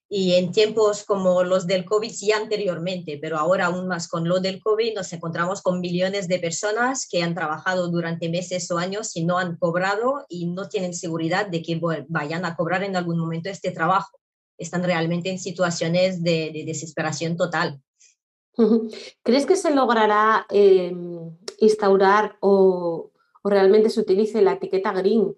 Y 0.10 0.36
en 0.36 0.54
tiempos 0.54 1.04
como 1.04 1.44
los 1.44 1.68
del 1.68 1.84
COVID 1.84 2.12
ya 2.12 2.38
anteriormente, 2.38 3.20
pero 3.22 3.38
ahora 3.38 3.66
aún 3.66 3.90
más 3.90 4.08
con 4.08 4.28
lo 4.28 4.40
del 4.40 4.62
COVID, 4.62 4.96
nos 4.96 5.12
encontramos 5.12 5.62
con 5.62 5.82
millones 5.82 6.30
de 6.30 6.40
personas 6.40 7.08
que 7.10 7.22
han 7.22 7.36
trabajado 7.36 7.90
durante 7.90 8.30
meses 8.30 8.72
o 8.72 8.78
años 8.78 9.16
y 9.18 9.26
no 9.26 9.38
han 9.38 9.58
cobrado 9.58 10.26
y 10.30 10.46
no 10.48 10.70
tienen 10.70 10.94
seguridad 10.94 11.48
de 11.48 11.62
que 11.62 11.80
vayan 12.08 12.46
a 12.46 12.56
cobrar 12.56 12.84
en 12.84 12.96
algún 12.96 13.20
momento 13.20 13.50
este 13.50 13.72
trabajo. 13.72 14.18
Están 14.58 14.84
realmente 14.84 15.30
en 15.30 15.40
situaciones 15.40 16.24
de, 16.24 16.52
de 16.54 16.64
desesperación 16.66 17.36
total. 17.36 17.82
¿Crees 19.24 19.46
que 19.46 19.56
se 19.56 19.76
logrará 19.76 20.48
em, 20.50 21.38
instaurar 21.58 22.38
o, 22.40 23.12
realmente 23.44 23.90
se 23.90 24.02
utilice 24.02 24.42
la 24.42 24.54
etiqueta 24.54 24.92
green? 24.92 25.36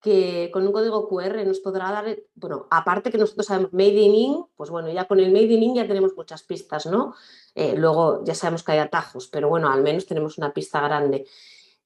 que 0.00 0.50
con 0.52 0.66
un 0.66 0.72
código 0.72 1.08
QR 1.08 1.46
nos 1.46 1.60
podrá 1.60 1.92
dar, 1.92 2.18
bueno, 2.34 2.66
aparte 2.72 3.12
que 3.12 3.18
nosotros 3.18 3.46
sabemos 3.46 3.72
Made 3.72 4.00
in 4.00 4.14
In, 4.16 4.44
pues 4.56 4.68
bueno, 4.68 4.90
ya 4.90 5.06
con 5.06 5.20
el 5.20 5.30
Made 5.30 5.44
in 5.44 5.62
In 5.62 5.74
ya 5.76 5.86
tenemos 5.86 6.16
muchas 6.16 6.42
pistas, 6.42 6.86
¿no? 6.86 7.14
Eh, 7.54 7.76
luego 7.76 8.24
ya 8.24 8.34
sabemos 8.34 8.64
que 8.64 8.72
hay 8.72 8.78
atajos, 8.80 9.28
pero 9.28 9.48
bueno, 9.48 9.70
al 9.70 9.80
menos 9.80 10.04
tenemos 10.04 10.38
una 10.38 10.52
pista 10.52 10.80
grande. 10.80 11.24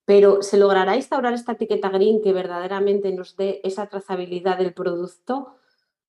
Pero 0.06 0.40
¿se 0.40 0.56
logrará 0.56 0.96
instaurar 0.96 1.34
esta 1.34 1.52
etiqueta 1.52 1.90
green 1.90 2.22
que 2.22 2.32
verdaderamente 2.32 3.12
nos 3.12 3.36
dé 3.36 3.60
esa 3.64 3.86
trazabilidad 3.88 4.56
del 4.56 4.72
producto? 4.72 5.56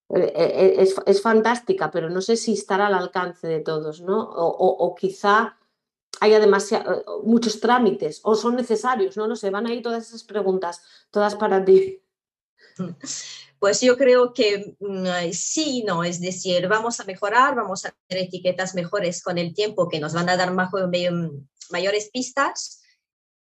Eh, 0.09 0.31
eh, 0.35 0.87
es, 1.05 1.21
fantástica, 1.21 1.91
pero 1.91 2.09
no 2.09 2.21
sé 2.21 2.37
si 2.37 2.53
estará 2.53 2.87
al 2.87 2.93
alcance 2.93 3.47
de 3.47 3.59
todos, 3.59 4.01
¿no? 4.01 4.21
O, 4.21 4.95
quizá 4.95 5.57
haya 6.19 6.39
muchos 7.23 7.59
trámites 7.59 8.21
o 8.23 8.35
son 8.35 8.55
necesarios, 8.55 9.17
¿no? 9.17 9.27
No 9.27 9.35
sé, 9.35 9.49
van 9.49 9.67
ahí 9.67 9.81
todas 9.81 10.07
esas 10.07 10.23
preguntas, 10.23 10.81
todas 11.11 11.35
para 11.35 11.63
ti. 11.63 12.01
Pues 13.59 13.81
yo 13.81 13.97
creo 13.97 14.33
que 14.33 14.75
mm, 14.79 15.31
sí, 15.33 15.83
no, 15.83 16.03
es 16.03 16.21
decir, 16.21 16.67
vamos 16.67 16.99
a 16.99 17.05
mejorar, 17.05 17.55
vamos 17.55 17.85
a 17.85 17.95
tener 18.05 18.25
etiquetas 18.25 18.75
mejores 18.75 19.23
con 19.23 19.39
el 19.39 19.55
tiempo 19.55 19.89
que 19.89 19.99
nos 19.99 20.13
van 20.13 20.29
a 20.29 20.37
dar 20.37 20.53
mayores 21.71 22.09
pistas, 22.13 22.83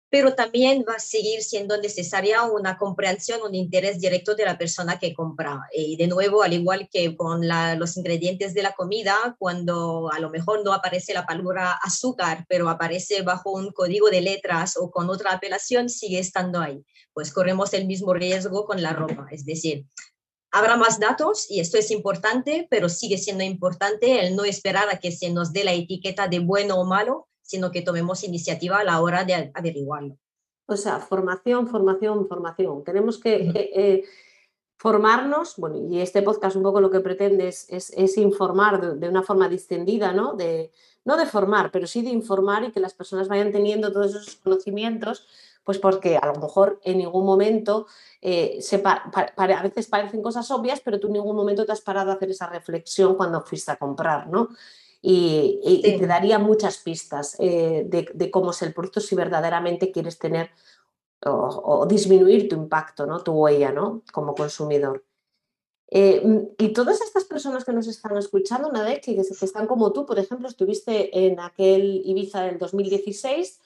pero 0.10 0.36
también 0.36 0.86
va 0.88 0.96
a 0.96 1.00
seguir 1.00 1.41
siendo 1.41 1.78
necesaria 1.78 2.44
una 2.44 2.78
comprensión, 2.78 3.41
un 3.41 3.56
interés 3.56 4.00
directo 4.00 4.36
de 4.36 4.46
la 4.46 4.58
persona 4.58 5.00
que 5.00 5.13
compra. 5.13 5.62
Y 5.74 5.98
de 5.98 6.08
nuevo, 6.08 6.44
al 6.44 6.54
igual 6.54 6.88
que 6.91 7.15
con 7.15 7.41
los 7.78 7.98
ingredientes 7.98 8.54
de 8.54 8.63
la 8.63 8.74
comida, 8.74 9.36
cuando 9.39 10.10
a 10.12 10.20
lo 10.20 10.30
mejor 10.30 10.63
no 10.63 10.74
aparece 10.74 11.13
la 11.13 11.26
palabra 11.26 11.74
azúcar, 11.84 12.46
pero 12.48 12.70
aparece 12.70 13.24
bajo 13.24 13.52
un 13.52 13.72
código 13.72 14.10
de 14.10 14.22
letras 14.22 14.78
o 14.78 14.91
con 14.91 15.10
otra 15.10 15.34
apelación, 15.34 15.89
sigue 15.89 16.20
estando 16.20 16.60
ahí. 16.60 16.86
Pues 17.13 17.34
corremos 17.34 17.74
el 17.74 17.86
mismo 17.86 18.13
riesgo 18.13 18.65
con 18.65 18.82
la 18.82 18.94
ropa. 18.94 19.28
Es 19.32 19.46
decir, 19.46 19.86
habrá 20.52 20.78
más 20.78 21.00
datos 21.00 21.48
y 21.50 21.60
esto 21.60 21.78
es 21.78 21.91
importante, 21.91 22.68
pero 22.70 22.88
sigue 22.89 23.18
siendo 23.18 23.44
importante 23.44 24.26
el 24.26 24.36
no 24.36 24.46
esperar 24.46 24.89
a 24.89 25.00
que 25.00 25.12
se 25.12 25.30
nos 25.30 25.52
dé 25.52 25.63
la 25.63 25.74
etiqueta 25.74 26.28
de 26.28 26.39
bueno 26.39 26.76
o 26.76 26.86
malo, 26.86 27.28
sino 27.46 27.72
que 27.72 27.84
tomemos 27.84 28.24
iniciativa 28.24 28.80
a 28.80 28.84
la 28.84 29.00
hora 29.02 29.24
de 29.24 29.52
averiguarlo. 29.54 30.18
O 30.66 30.76
sea, 30.76 31.00
formación, 31.00 31.68
formación, 31.68 32.28
formación. 32.28 32.84
Tenemos 32.84 33.20
que 33.20 33.36
eh, 33.36 33.72
eh, 33.76 34.04
formarnos, 34.78 35.56
bueno, 35.58 35.78
y 35.78 36.02
este 36.02 36.24
podcast 36.24 36.56
un 36.56 36.64
poco 36.64 36.82
lo 36.82 36.90
que 36.90 37.02
pretende 37.02 37.48
es, 37.48 38.18
informar 38.18 38.98
de, 38.98 39.08
una 39.08 39.22
forma 39.22 39.48
distendida, 39.48 40.12
¿no? 40.12 40.34
De, 40.34 40.72
no 41.06 41.18
de 41.18 41.28
formar, 41.28 41.70
pero 41.70 41.86
sí 41.86 42.02
de 42.02 42.10
informar 42.10 42.64
y 42.64 42.72
que 42.72 42.80
las 42.80 42.96
personas 42.96 43.28
vayan 43.28 43.52
teniendo 43.52 43.94
todos 43.94 44.16
esos 44.16 44.38
conocimientos, 44.38 45.28
pues 45.64 45.78
porque 45.78 46.18
a 46.18 46.26
lo 46.26 46.40
mejor 46.40 46.80
en 46.84 46.98
ningún 46.98 47.28
momento, 47.28 47.86
eh, 48.22 48.60
a 49.38 49.64
veces 49.64 49.86
parecen 49.86 50.24
cosas 50.24 50.50
obvias, 50.50 50.82
pero 50.84 51.00
tú 51.00 51.08
en 51.08 51.14
ningún 51.14 51.36
momento 51.36 51.64
te 51.64 51.74
has 51.74 51.82
parado 51.82 52.10
a 52.10 52.16
hacer 52.16 52.32
esa 52.32 52.48
reflexión 52.48 53.14
cuando 53.14 53.42
fuiste 53.42 53.72
a 53.72 53.78
comprar, 53.78 54.28
¿no? 54.30 54.50
Y, 55.08 56.00
te 56.00 56.08
daría 56.08 56.39
muchas 56.39 56.80
pistas 56.80 57.36
eh, 57.39 57.86
de, 57.88 58.32
cómo 58.32 58.50
es 58.50 58.62
el 58.63 58.74
producto 58.74 59.00
si 59.00 59.15
verdaderamente 59.15 59.91
quieres 59.91 60.18
tener 60.18 60.50
o, 61.24 61.86
disminuir 61.88 62.50
tu 62.50 62.56
impacto, 62.56 63.06
¿no? 63.06 63.22
tu 63.22 63.34
huella 63.34 63.72
¿no? 63.72 64.02
como 64.12 64.34
consumidor. 64.34 65.06
Eh, 65.91 66.22
mm, 66.26 66.39
y 66.58 66.74
todas 66.74 67.02
estas 67.02 67.26
personas 67.26 67.63
que 67.63 67.72
nos 67.72 67.88
están 67.88 68.18
escuchando, 68.18 68.72
Nadek, 68.72 69.04
que, 69.04 69.15
que 69.15 69.22
están 69.22 69.68
como 69.68 69.94
tú, 69.94 70.08
por 70.08 70.18
ejemplo, 70.18 70.48
estuviste 70.48 71.26
en 71.28 71.39
aquel 71.39 72.02
Ibiza 72.04 72.41
del 72.41 72.58
2016 72.58 73.60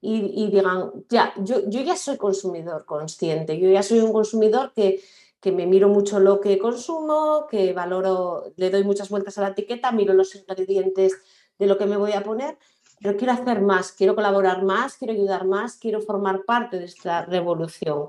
y, 0.00 0.50
digan, 0.50 0.92
ya, 1.08 1.34
yo, 1.38 1.68
yo 1.68 1.80
ya 1.80 1.96
soy 1.96 2.18
consumidor 2.18 2.84
consciente, 2.84 3.58
yo 3.58 3.68
ya 3.70 3.82
soy 3.82 4.00
un 4.00 4.12
consumidor 4.12 4.72
que, 4.74 5.00
que 5.44 5.52
me 5.52 5.66
miro 5.66 5.90
mucho 5.90 6.20
lo 6.20 6.40
que 6.40 6.58
consumo, 6.58 7.46
que 7.50 7.74
valoro, 7.74 8.54
le 8.56 8.70
doy 8.70 8.82
muchas 8.82 9.10
vueltas 9.10 9.36
a 9.36 9.42
la 9.42 9.48
etiqueta, 9.48 9.92
miro 9.92 10.14
los 10.14 10.34
ingredientes 10.34 11.20
de 11.58 11.66
lo 11.66 11.76
que 11.76 11.84
me 11.84 11.98
voy 11.98 12.12
a 12.12 12.22
poner, 12.22 12.56
pero 12.98 13.14
quiero 13.18 13.34
hacer 13.34 13.60
más, 13.60 13.92
quiero 13.92 14.14
colaborar 14.14 14.62
más, 14.62 14.96
quiero 14.96 15.12
ayudar 15.12 15.46
más, 15.46 15.76
quiero 15.76 16.00
formar 16.00 16.46
parte 16.46 16.78
de 16.78 16.86
esta 16.86 17.26
revolución. 17.26 18.08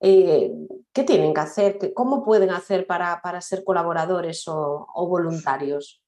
Eh, 0.00 0.52
¿Qué 0.92 1.04
tienen 1.04 1.32
que 1.32 1.40
hacer? 1.40 1.94
¿Cómo 1.94 2.22
pueden 2.22 2.50
hacer 2.50 2.86
para, 2.86 3.40
ser 3.40 3.64
colaboradores 3.64 4.44
o 4.46 5.06
voluntarios? 5.08 6.02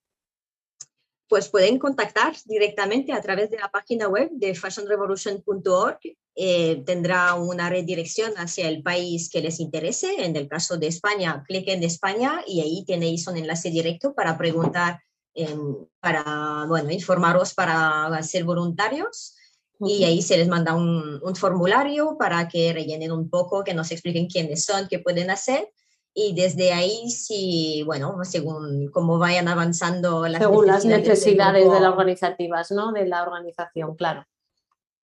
pues 1.30 1.48
pueden 1.48 1.78
contactar 1.78 2.34
directamente 2.44 3.12
a 3.12 3.20
través 3.20 3.50
de 3.50 3.56
la 3.56 3.70
página 3.70 4.08
web 4.08 4.30
de 4.32 4.52
fashionrevolution.org. 4.52 6.00
Eh, 6.42 6.82
tendrá 6.86 7.34
una 7.34 7.68
redirección 7.68 8.32
hacia 8.38 8.66
el 8.66 8.82
país 8.82 9.28
que 9.28 9.42
les 9.42 9.60
interese. 9.60 10.24
En 10.24 10.36
el 10.36 10.48
caso 10.48 10.78
de 10.78 10.86
España, 10.86 11.44
cliquen 11.46 11.80
en 11.80 11.84
España 11.84 12.42
y 12.46 12.62
ahí 12.62 12.82
tenéis 12.86 13.26
un 13.26 13.36
enlace 13.36 13.68
directo 13.70 14.14
para 14.14 14.38
preguntar, 14.38 15.02
em, 15.34 15.76
para, 16.00 16.64
bueno, 16.66 16.90
informaros 16.92 17.52
para 17.52 18.22
ser 18.22 18.44
voluntarios. 18.44 19.36
Y 19.80 20.04
ahí 20.04 20.22
se 20.22 20.38
les 20.38 20.48
manda 20.48 20.74
un, 20.74 21.20
un 21.22 21.36
formulario 21.36 22.16
para 22.18 22.48
que 22.48 22.72
rellenen 22.72 23.12
un 23.12 23.28
poco, 23.28 23.62
que 23.62 23.74
nos 23.74 23.90
expliquen 23.90 24.26
quiénes 24.26 24.64
son, 24.64 24.88
qué 24.88 24.98
pueden 24.98 25.30
hacer 25.30 25.68
y 26.14 26.34
desde 26.34 26.72
ahí 26.72 27.10
sí, 27.10 27.82
bueno, 27.84 28.18
según 28.24 28.88
cómo 28.88 29.18
vayan 29.18 29.46
avanzando 29.46 30.26
las 30.26 30.40
según 30.42 30.66
necesidades 30.66 31.06
las 31.06 31.08
necesidades 31.08 31.70
de 31.70 31.80
las 31.80 31.90
organizativas, 31.90 32.70
¿no? 32.72 32.92
De 32.92 33.06
la 33.06 33.22
organización, 33.22 33.94
claro. 33.94 34.24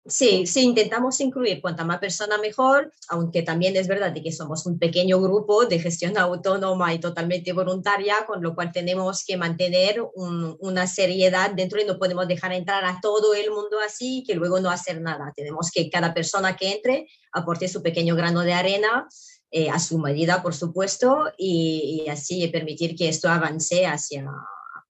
Sí, 0.06 0.46
sí, 0.46 0.60
intentamos 0.60 1.18
incluir 1.20 1.62
cuanta 1.62 1.82
más 1.82 1.98
persona 1.98 2.36
mejor, 2.36 2.92
aunque 3.08 3.42
también 3.42 3.74
es 3.74 3.88
verdad 3.88 4.12
que 4.12 4.32
somos 4.32 4.66
un 4.66 4.78
pequeño 4.78 5.18
grupo 5.18 5.64
de 5.64 5.78
gestión 5.78 6.18
autónoma 6.18 6.92
y 6.92 6.98
totalmente 6.98 7.54
voluntaria, 7.54 8.26
con 8.26 8.42
lo 8.42 8.54
cual 8.54 8.70
tenemos 8.70 9.24
que 9.24 9.38
mantener 9.38 10.04
una 10.14 10.86
seriedad 10.86 11.52
dentro 11.52 11.80
y 11.80 11.86
no 11.86 11.98
podemos 11.98 12.28
dejar 12.28 12.52
entrar 12.52 12.84
a 12.84 12.98
todo 13.00 13.32
el 13.32 13.50
mundo 13.50 13.78
así 13.80 14.22
que 14.26 14.34
luego 14.34 14.60
no 14.60 14.68
hacer 14.68 15.00
nada. 15.00 15.32
Tenemos 15.34 15.70
que 15.70 15.88
cada 15.88 16.12
persona 16.12 16.54
que 16.54 16.72
entre 16.72 17.06
aporte 17.32 17.66
su 17.66 17.82
pequeño 17.82 18.14
grano 18.14 18.42
de 18.42 18.52
arena 18.52 19.08
eh, 19.50 19.70
a 19.70 19.78
su 19.78 19.98
medida, 19.98 20.42
por 20.42 20.52
supuesto, 20.52 21.32
y, 21.38 22.04
así 22.10 22.46
permitir 22.48 22.94
que 22.94 23.08
esto 23.08 23.30
avance 23.30 23.86
hacia 23.86 24.30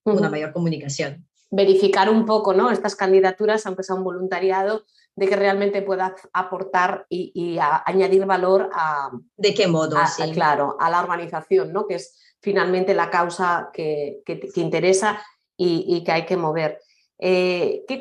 una 0.03 0.29
mayor 0.29 0.53
comunicación. 0.53 1.25
Verificar 1.51 2.11
un 2.11 2.27
poco 2.27 2.53
¿no? 2.53 2.71
estas 2.71 2.97
candidaturas, 2.97 3.65
aunque 3.65 3.85
sea 3.85 3.95
un 3.95 4.03
voluntariado, 4.03 4.87
de 5.17 5.29
que 5.29 5.37
realmente 5.37 5.83
pueda 5.83 6.15
aportar 6.33 7.07
y, 7.09 7.59
añadir 7.59 8.27
valor 8.27 8.71
a... 8.73 9.11
¿De 9.37 9.55
qué 9.55 9.67
modo? 9.67 9.97
Claro, 10.33 10.77
a 10.81 10.91
la 10.91 11.01
organización, 11.01 11.73
¿no? 11.73 11.87
que 11.87 11.97
es 11.97 12.37
finalmente 12.41 12.95
la 12.95 13.11
causa 13.11 13.71
que, 13.73 14.23
que, 14.27 14.51
interesa 14.57 15.23
y, 15.57 16.03
que 16.05 16.13
hay 16.13 16.27
que 16.27 16.37
mover. 16.37 16.81
Eh, 17.19 17.85
¿qué, 17.87 18.01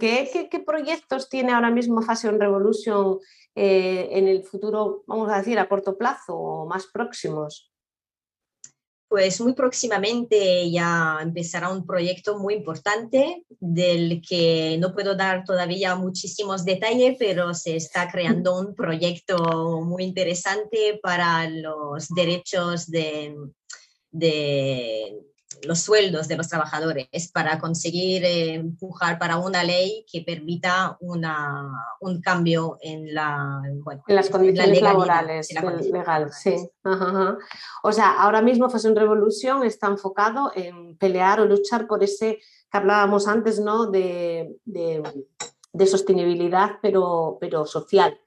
qué, 0.00 0.48
qué, 0.50 0.60
proyectos 0.60 1.28
tiene 1.28 1.52
ahora 1.52 1.70
mismo 1.70 2.00
Fashion 2.00 2.40
Revolution 2.40 3.18
eh, 3.54 4.08
en 4.12 4.26
el 4.26 4.42
futuro, 4.42 5.04
vamos 5.06 5.30
a 5.30 5.38
decir, 5.38 5.58
a 5.58 5.68
corto 5.68 5.96
plazo 5.98 6.34
o 6.34 6.66
más 6.66 6.86
próximos? 6.86 7.73
Pues 9.14 9.40
muy 9.40 9.52
próximamente 9.52 10.68
ya 10.72 11.20
empezará 11.22 11.68
un 11.68 11.86
proyecto 11.86 12.36
muy 12.36 12.54
importante 12.54 13.44
del 13.60 14.20
que 14.28 14.76
no 14.80 14.92
puedo 14.92 15.14
dar 15.14 15.44
todavía 15.44 15.94
muchísimos 15.94 16.64
detalles, 16.64 17.14
pero 17.16 17.54
se 17.54 17.76
está 17.76 18.10
creando 18.10 18.58
un 18.58 18.74
proyecto 18.74 19.82
muy 19.82 20.02
interesante 20.02 20.98
para 21.00 21.48
los 21.48 22.08
derechos 22.08 22.90
de, 22.90 23.36
los 25.62 25.80
sueldos 25.80 26.28
de 26.28 26.36
los 26.36 26.48
trabajadores 26.48 27.30
para 27.32 27.58
conseguir 27.58 28.24
eh, 28.24 28.54
empujar 28.54 29.18
para 29.18 29.38
una 29.38 29.62
ley 29.64 30.04
que 30.10 30.22
permita 30.22 30.96
una, 31.00 31.70
un 32.00 32.20
cambio 32.20 32.78
en, 32.80 33.14
la, 33.14 33.62
en 33.64 34.14
las 34.14 34.30
condiciones 34.30 34.82
laborales. 34.82 35.48
legal, 35.92 36.30
sí. 36.32 36.56
O 37.82 37.92
sea, 37.92 38.20
ahora 38.20 38.42
mismo 38.42 38.68
Fashion 38.68 38.96
Revolution 38.96 39.64
está 39.64 39.86
enfocado 39.88 40.52
en 40.54 40.96
pelear 40.96 41.40
o 41.40 41.46
luchar 41.46 41.86
por 41.86 42.02
ese 42.02 42.38
que 42.70 42.78
hablábamos 42.78 43.28
antes, 43.28 43.60
¿no? 43.60 43.90
De, 43.90 44.56
de, 44.64 45.02
de 45.72 45.86
sostenibilidad, 45.86 46.78
pero, 46.82 47.38
pero 47.40 47.66
social, 47.66 48.18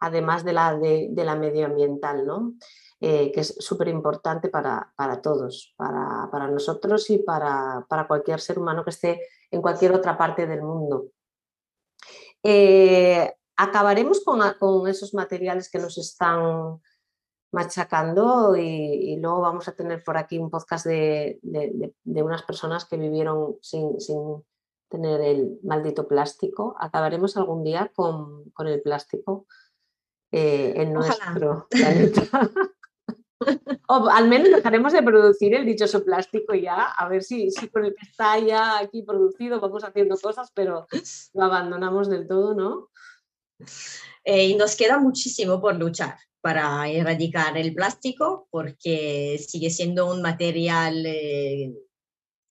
además 0.00 0.44
de 0.44 0.52
la, 0.52 0.76
de, 0.76 1.08
de 1.10 1.24
la 1.24 1.36
medioambiental, 1.36 2.26
¿no? 2.26 2.54
Eh, 3.00 3.30
que 3.30 3.42
es 3.42 3.54
súper 3.60 3.86
importante 3.86 4.48
para, 4.48 4.92
todos, 5.22 5.72
para, 5.76 6.48
nosotros 6.48 7.08
y 7.10 7.18
para, 7.18 7.86
cualquier 8.08 8.40
ser 8.40 8.58
humano 8.58 8.82
que 8.82 8.90
esté 8.90 9.20
en 9.52 9.62
cualquier 9.62 9.92
otra 9.92 10.18
parte 10.18 10.48
del 10.48 10.62
mundo. 10.62 11.06
Eh, 12.42 13.32
acabaremos 13.56 14.24
con, 14.24 14.88
esos 14.88 15.14
materiales 15.14 15.70
que 15.70 15.78
nos 15.78 15.96
están 15.96 16.80
machacando 17.52 18.56
y, 18.56 19.16
luego 19.20 19.42
vamos 19.42 19.68
a 19.68 19.76
tener 19.76 20.02
por 20.02 20.16
aquí 20.16 20.38
un 20.38 20.50
podcast 20.50 20.86
de, 20.86 21.38
unas 22.04 22.42
personas 22.42 22.84
que 22.84 22.96
vivieron 22.96 23.58
sin, 23.62 23.96
tener 24.88 25.20
el 25.20 25.60
maldito 25.62 26.08
plástico. 26.08 26.74
Acabaremos 26.80 27.36
algún 27.36 27.62
día 27.62 27.92
con, 27.94 28.52
el 28.58 28.82
plástico 28.82 29.46
eh, 30.32 30.72
en 30.74 30.92
nuestro 30.92 31.68
planeta. 31.70 32.22
O 33.86 34.08
al 34.08 34.28
menos 34.28 34.50
dejaremos 34.50 34.92
de 34.92 35.02
producir 35.02 35.54
el 35.54 35.64
dichoso 35.64 36.04
plástico 36.04 36.54
ya, 36.54 36.84
a 36.84 37.08
ver 37.08 37.22
si, 37.22 37.50
si 37.50 37.68
con 37.68 37.84
el 37.84 37.94
que 37.94 38.06
está 38.06 38.38
ya 38.38 38.78
aquí 38.78 39.02
producido 39.02 39.60
vamos 39.60 39.84
haciendo 39.84 40.16
cosas, 40.16 40.50
pero 40.54 40.86
lo 41.34 41.44
abandonamos 41.44 42.10
del 42.10 42.26
todo, 42.26 42.54
¿no? 42.54 42.90
Eh, 44.24 44.48
y 44.48 44.54
nos 44.56 44.76
queda 44.76 44.98
muchísimo 44.98 45.60
por 45.60 45.76
luchar 45.76 46.16
para 46.40 46.88
erradicar 46.88 47.56
el 47.56 47.74
plástico 47.74 48.46
porque 48.50 49.38
sigue 49.46 49.70
siendo 49.70 50.10
un 50.10 50.22
material 50.22 51.04
eh, 51.06 51.74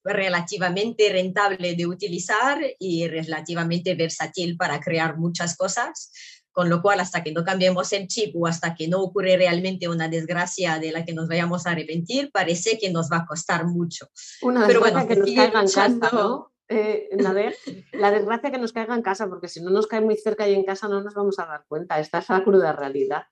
relativamente 0.04 1.10
rentable 1.10 1.76
de 1.76 1.86
utilizar 1.86 2.60
y 2.80 3.08
relativamente 3.08 3.96
versátil 3.96 4.58
para 4.58 4.80
crear 4.80 5.18
muchas 5.18 5.56
cosas 5.56 6.12
con 6.58 6.72
lo 6.72 6.82
cual 6.82 7.00
hasta 7.00 7.22
que 7.22 7.32
no 7.32 7.44
cambiemos 7.44 7.94
el 7.94 8.08
chip 8.08 8.36
o 8.36 8.48
hasta 8.48 8.74
que 8.74 8.88
no 8.88 9.00
ocurre 9.04 9.38
realmente 9.38 9.88
una 9.88 10.10
desgracia 10.10 10.80
de 10.80 10.92
la 10.92 11.06
que 11.06 11.14
nos 11.14 11.28
vayamos 11.28 11.68
a 11.68 11.74
arrepentir, 11.74 12.32
parece 12.32 12.80
que 12.80 12.92
nos 12.92 13.12
va 13.12 13.18
a 13.18 13.26
costar 13.28 13.68
mucho. 13.68 14.08
Una 14.42 14.66
Pero 14.66 14.80
bueno, 14.80 15.08
que 15.08 15.18
nos 15.18 15.30
caiga 15.36 15.62
en 15.62 15.68
casa, 15.68 16.10
¿no? 16.12 16.52
Eh, 16.68 17.10
la 17.92 18.10
desgracia 18.10 18.50
que 18.50 18.58
nos 18.58 18.74
caiga 18.74 18.96
en 18.96 19.04
casa, 19.04 19.28
porque 19.28 19.50
si 19.50 19.62
no 19.62 19.70
nos 19.70 19.86
cae 19.86 20.02
muy 20.02 20.18
cerca 20.18 20.50
y 20.50 20.56
en 20.56 20.66
casa 20.66 20.88
no 20.88 21.04
nos 21.04 21.14
vamos 21.14 21.38
a 21.38 21.46
dar 21.46 21.64
cuenta. 21.68 22.00
Esta 22.00 22.18
es 22.18 22.30
la 22.30 22.44
cruda 22.44 22.74
realidad. 22.74 23.26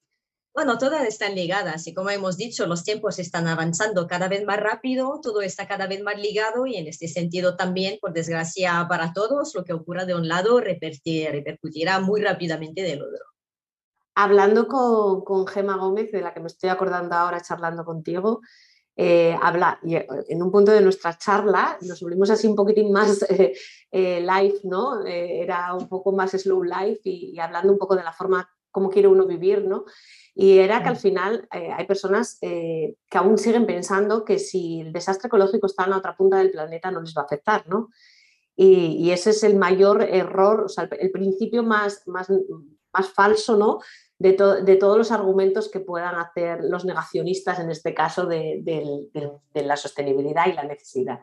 Bueno, 0.55 0.77
todas 0.77 1.05
están 1.05 1.35
ligadas 1.35 1.85
y 1.85 1.93
como 1.93 2.11
hemos 2.11 2.37
dicho, 2.37 2.65
los 2.65 2.85
tiempos 2.85 3.19
están 3.19 3.45
avanzando 3.49 4.07
cada 4.07 4.29
vez 4.29 4.45
más 4.45 4.57
rápido, 4.57 5.19
todo 5.21 5.41
está 5.41 5.67
cada 5.67 5.85
vez 5.85 6.01
más 6.01 6.17
ligado 6.17 6.65
y 6.65 6.77
en 6.77 6.87
este 6.87 7.09
sentido 7.09 7.57
también, 7.57 7.99
por 7.99 8.13
desgracia 8.13 8.85
para 8.87 9.11
todos, 9.11 9.53
lo 9.53 9.65
que 9.65 9.73
ocurra 9.73 10.05
de 10.05 10.15
un 10.15 10.29
lado 10.29 10.61
repercutirá 10.61 11.99
muy 11.99 12.21
rápidamente 12.21 12.83
del 12.83 13.01
otro. 13.01 13.25
Hablando 14.15 14.69
con, 14.69 15.25
con 15.25 15.45
Gema 15.45 15.75
Gómez, 15.75 16.13
de 16.13 16.21
la 16.21 16.33
que 16.33 16.39
me 16.39 16.47
estoy 16.47 16.69
acordando 16.69 17.15
ahora 17.15 17.41
charlando 17.41 17.83
contigo, 17.83 18.39
eh, 18.95 19.37
habla, 19.41 19.77
eh, 19.85 20.07
en 20.29 20.41
un 20.41 20.53
punto 20.53 20.71
de 20.71 20.79
nuestra 20.79 21.17
charla 21.17 21.77
nos 21.81 21.99
volvimos 21.99 22.29
así 22.29 22.47
un 22.47 22.55
poquitín 22.55 22.93
más 22.93 23.25
eh, 23.91 24.21
live, 24.21 24.59
¿no? 24.63 25.05
era 25.05 25.73
un 25.73 25.89
poco 25.89 26.13
más 26.13 26.31
slow 26.31 26.63
life 26.63 27.01
y, 27.03 27.31
y, 27.33 27.39
hablando 27.39 27.73
un 27.73 27.77
poco 27.77 27.97
de 27.97 28.03
la 28.03 28.13
forma 28.13 28.49
como 28.71 28.89
quiere 28.89 29.07
uno 29.07 29.25
vivir, 29.25 29.65
¿no? 29.65 29.85
Y 30.35 30.59
era 30.59 30.83
que 30.83 30.89
al 30.89 30.97
final 30.97 31.47
eh, 31.53 31.71
hay 31.71 31.87
personas 31.87 32.37
eh, 32.41 32.95
que 33.09 33.17
aún 33.17 33.37
siguen 33.37 33.65
pensando 33.65 34.25
que 34.25 34.37
si 34.37 34.81
el 34.81 34.91
desastre 34.91 35.27
ecológico 35.27 35.65
está 35.65 35.85
en 35.85 35.91
la 35.91 35.97
otra 35.97 36.15
punta 36.15 36.37
del 36.37 36.51
planeta 36.51 36.91
no 36.91 37.01
les 37.01 37.15
va 37.15 37.21
a 37.21 37.25
afectar, 37.25 37.67
¿no? 37.67 37.89
Y, 38.57 39.11
ese 39.11 39.31
es 39.31 39.43
el 39.43 39.57
mayor 39.57 40.01
error, 40.01 40.61
o 40.61 40.69
sea, 40.69 40.87
el, 40.99 41.11
principio 41.11 41.61
más, 41.61 42.07
más, 42.07 42.31
más 42.93 43.09
falso, 43.09 43.57
¿no? 43.57 43.79
De, 44.17 44.37
de, 44.63 44.75
todos 44.77 44.97
los 44.97 45.11
argumentos 45.11 45.69
que 45.69 45.81
puedan 45.81 46.15
hacer 46.15 46.63
los 46.63 46.85
negacionistas, 46.85 47.59
en 47.59 47.69
este 47.69 47.93
caso, 47.93 48.25
de, 48.25 48.61
de 48.63 49.63
la 49.63 49.75
sostenibilidad 49.75 50.47
y 50.47 50.53
la 50.53 50.63
necesidad. 50.63 51.19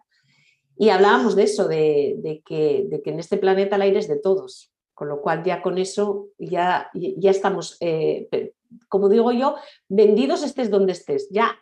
Y 0.77 0.89
hablábamos 0.89 1.37
de 1.37 1.45
eso, 1.45 1.69
de, 1.69 2.43
que, 2.45 2.87
de 2.89 3.03
que 3.03 3.11
en 3.11 3.19
este 3.19 3.37
planeta 3.37 3.77
el 3.77 3.83
aire 3.83 3.99
es 3.99 4.09
de 4.09 4.19
todos, 4.19 4.73
con 4.95 5.09
lo 5.09 5.21
cual 5.21 5.45
ya 5.45 5.63
con 5.63 5.79
eso 5.79 6.29
ya, 6.39 6.91
ya 6.95 7.31
estamos 7.31 7.77
eh, 7.81 8.52
como 8.93 9.09
digo 9.09 9.33
yo, 9.33 9.57
vendidos 9.89 10.43
estés 10.43 10.71
donde 10.71 10.93
estés, 10.93 11.27
ya 11.31 11.59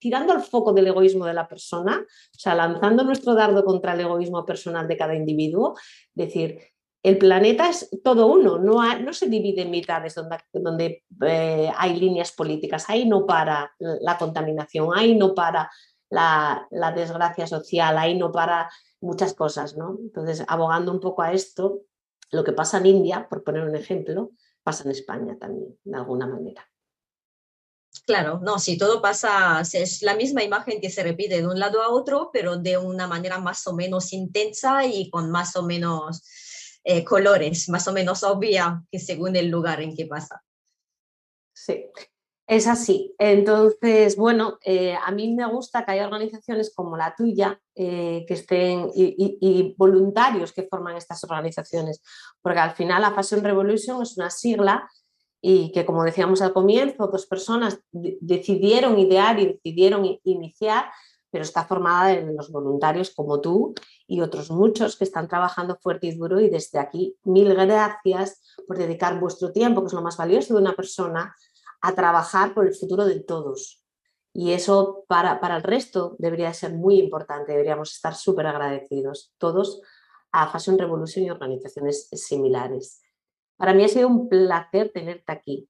tirando 0.00 0.32
al 0.32 0.42
foco 0.42 0.72
del 0.72 0.88
egoísmo 0.88 1.24
de 1.24 1.32
la 1.32 1.46
persona, 1.46 2.04
o 2.04 2.38
sea, 2.38 2.56
lanzando 2.56 3.04
nuestro 3.04 3.32
dardo 3.32 3.64
contra 3.64 3.94
el 3.94 4.00
egoísmo 4.00 4.44
personal 4.44 4.88
de 4.88 4.96
cada 4.96 5.14
individuo, 5.14 5.76
decir, 6.14 6.58
el 7.04 7.16
planeta 7.18 7.70
es 7.70 7.88
todo 8.02 8.26
uno, 8.26 8.58
no, 8.58 9.12
se 9.12 9.28
divide 9.28 9.62
en 9.62 9.70
mitades 9.70 10.16
donde, 10.16 10.38
donde 10.52 11.04
eh, 11.24 11.70
hay 11.76 11.94
líneas 11.94 12.32
políticas, 12.32 12.90
ahí 12.90 13.06
no 13.06 13.24
para 13.24 13.72
la 13.78 14.18
contaminación, 14.18 14.88
ahí 14.96 15.14
no 15.14 15.32
para 15.32 15.70
la, 16.10 16.66
la, 16.72 16.90
desgracia 16.90 17.46
social, 17.46 17.98
ahí 17.98 18.18
no 18.18 18.32
para 18.32 18.68
muchas 19.00 19.32
cosas, 19.32 19.76
¿no? 19.76 19.96
Entonces, 20.00 20.44
abogando 20.48 20.90
un 20.90 20.98
poco 20.98 21.22
a 21.22 21.32
esto, 21.32 21.82
lo 22.32 22.42
que 22.42 22.52
pasa 22.52 22.78
en 22.78 22.86
India, 22.86 23.28
por 23.30 23.44
poner 23.44 23.62
un 23.62 23.76
ejemplo, 23.76 24.32
pasa 24.64 24.84
en 24.84 24.90
España 24.90 25.36
también, 25.38 25.78
de 25.84 25.96
alguna 25.96 26.26
manera. 26.26 26.68
Claro, 28.06 28.40
no, 28.42 28.58
si 28.58 28.76
todo 28.76 29.00
pasa, 29.00 29.60
es 29.60 30.02
la 30.02 30.16
misma 30.16 30.42
imagen 30.42 30.80
que 30.80 30.90
se 30.90 31.02
repite 31.02 31.40
de 31.40 31.46
un 31.46 31.58
lado 31.58 31.80
a 31.80 31.88
otro, 31.88 32.30
pero 32.32 32.56
de 32.56 32.76
una 32.76 33.06
manera 33.06 33.38
más 33.38 33.66
o 33.66 33.74
menos 33.74 34.12
intensa 34.12 34.84
y 34.84 35.08
con 35.10 35.30
más 35.30 35.54
o 35.56 35.62
menos 35.62 36.22
eh, 36.82 37.04
colores, 37.04 37.68
más 37.68 37.86
o 37.88 37.92
menos 37.92 38.22
obvia 38.24 38.82
que 38.90 38.98
según 38.98 39.36
el 39.36 39.48
lugar 39.48 39.80
en 39.80 39.94
que 39.96 40.06
pasa. 40.06 40.44
Sí, 41.54 41.86
es 42.46 42.66
así. 42.66 43.14
Entonces, 43.18 44.16
bueno, 44.16 44.58
eh, 44.64 44.94
a 44.94 45.10
mí 45.10 45.32
me 45.34 45.46
gusta 45.46 45.84
que 45.84 45.92
haya 45.92 46.06
organizaciones 46.06 46.72
como 46.74 46.96
la 46.96 47.14
tuya 47.16 47.58
eh, 47.74 48.24
que 48.28 48.34
estén 48.34 48.90
y, 48.94 49.74
voluntarios 49.78 50.52
que 50.52 50.68
forman 50.68 50.96
estas 50.96 51.24
organizaciones, 51.24 52.02
porque 52.42 52.60
al 52.60 52.72
final 52.72 53.02
la 53.02 53.12
Fashion 53.12 53.42
Revolution 53.42 54.02
es 54.02 54.16
una 54.16 54.30
sigla 54.30 54.88
y 55.40 55.72
que, 55.72 55.84
como 55.84 56.04
decíamos 56.04 56.42
al 56.42 56.52
comienzo, 56.52 57.06
dos 57.06 57.26
personas 57.26 57.78
decidieron 57.92 58.98
idear 58.98 59.38
y 59.38 59.46
decidieron 59.46 60.18
iniciar, 60.24 60.86
pero 61.30 61.44
está 61.44 61.64
formada 61.64 62.08
de 62.08 62.32
los 62.32 62.50
voluntarios 62.50 63.12
como 63.14 63.40
tú 63.40 63.74
y 64.06 64.20
otros 64.20 64.50
muchos 64.50 64.96
que 64.96 65.04
están 65.04 65.28
trabajando 65.28 65.76
fuerte 65.82 66.06
y 66.06 66.14
duro 66.14 66.40
y 66.40 66.48
desde 66.48 66.78
aquí 66.78 67.16
mil 67.24 67.52
gracias 67.54 68.40
por 68.66 68.78
dedicar 68.78 69.18
vuestro 69.18 69.52
tiempo, 69.52 69.80
que 69.82 69.88
es 69.88 69.92
lo 69.92 70.02
más 70.02 70.16
valioso 70.16 70.54
de 70.54 70.60
una 70.60 70.74
persona, 70.74 71.34
a 71.84 71.94
trabajar 71.94 72.54
por 72.54 72.66
el 72.66 72.74
futuro 72.74 73.04
de 73.04 73.20
todos. 73.20 73.84
Y 74.32 74.52
eso 74.52 75.04
para, 75.06 75.38
para 75.38 75.58
el 75.58 75.62
resto 75.62 76.16
debería 76.18 76.54
ser 76.54 76.72
muy 76.72 76.98
importante, 76.98 77.52
deberíamos 77.52 77.92
estar 77.92 78.14
súper 78.14 78.46
agradecidos 78.46 79.34
todos 79.36 79.82
a 80.32 80.48
Fashion 80.48 80.78
Revolution 80.78 81.26
y 81.26 81.30
organizaciones 81.30 82.08
similares. 82.10 83.02
Para 83.58 83.74
mí 83.74 83.84
ha 83.84 83.88
sido 83.88 84.08
un 84.08 84.30
placer 84.30 84.92
tenerte 84.94 85.30
aquí. 85.30 85.68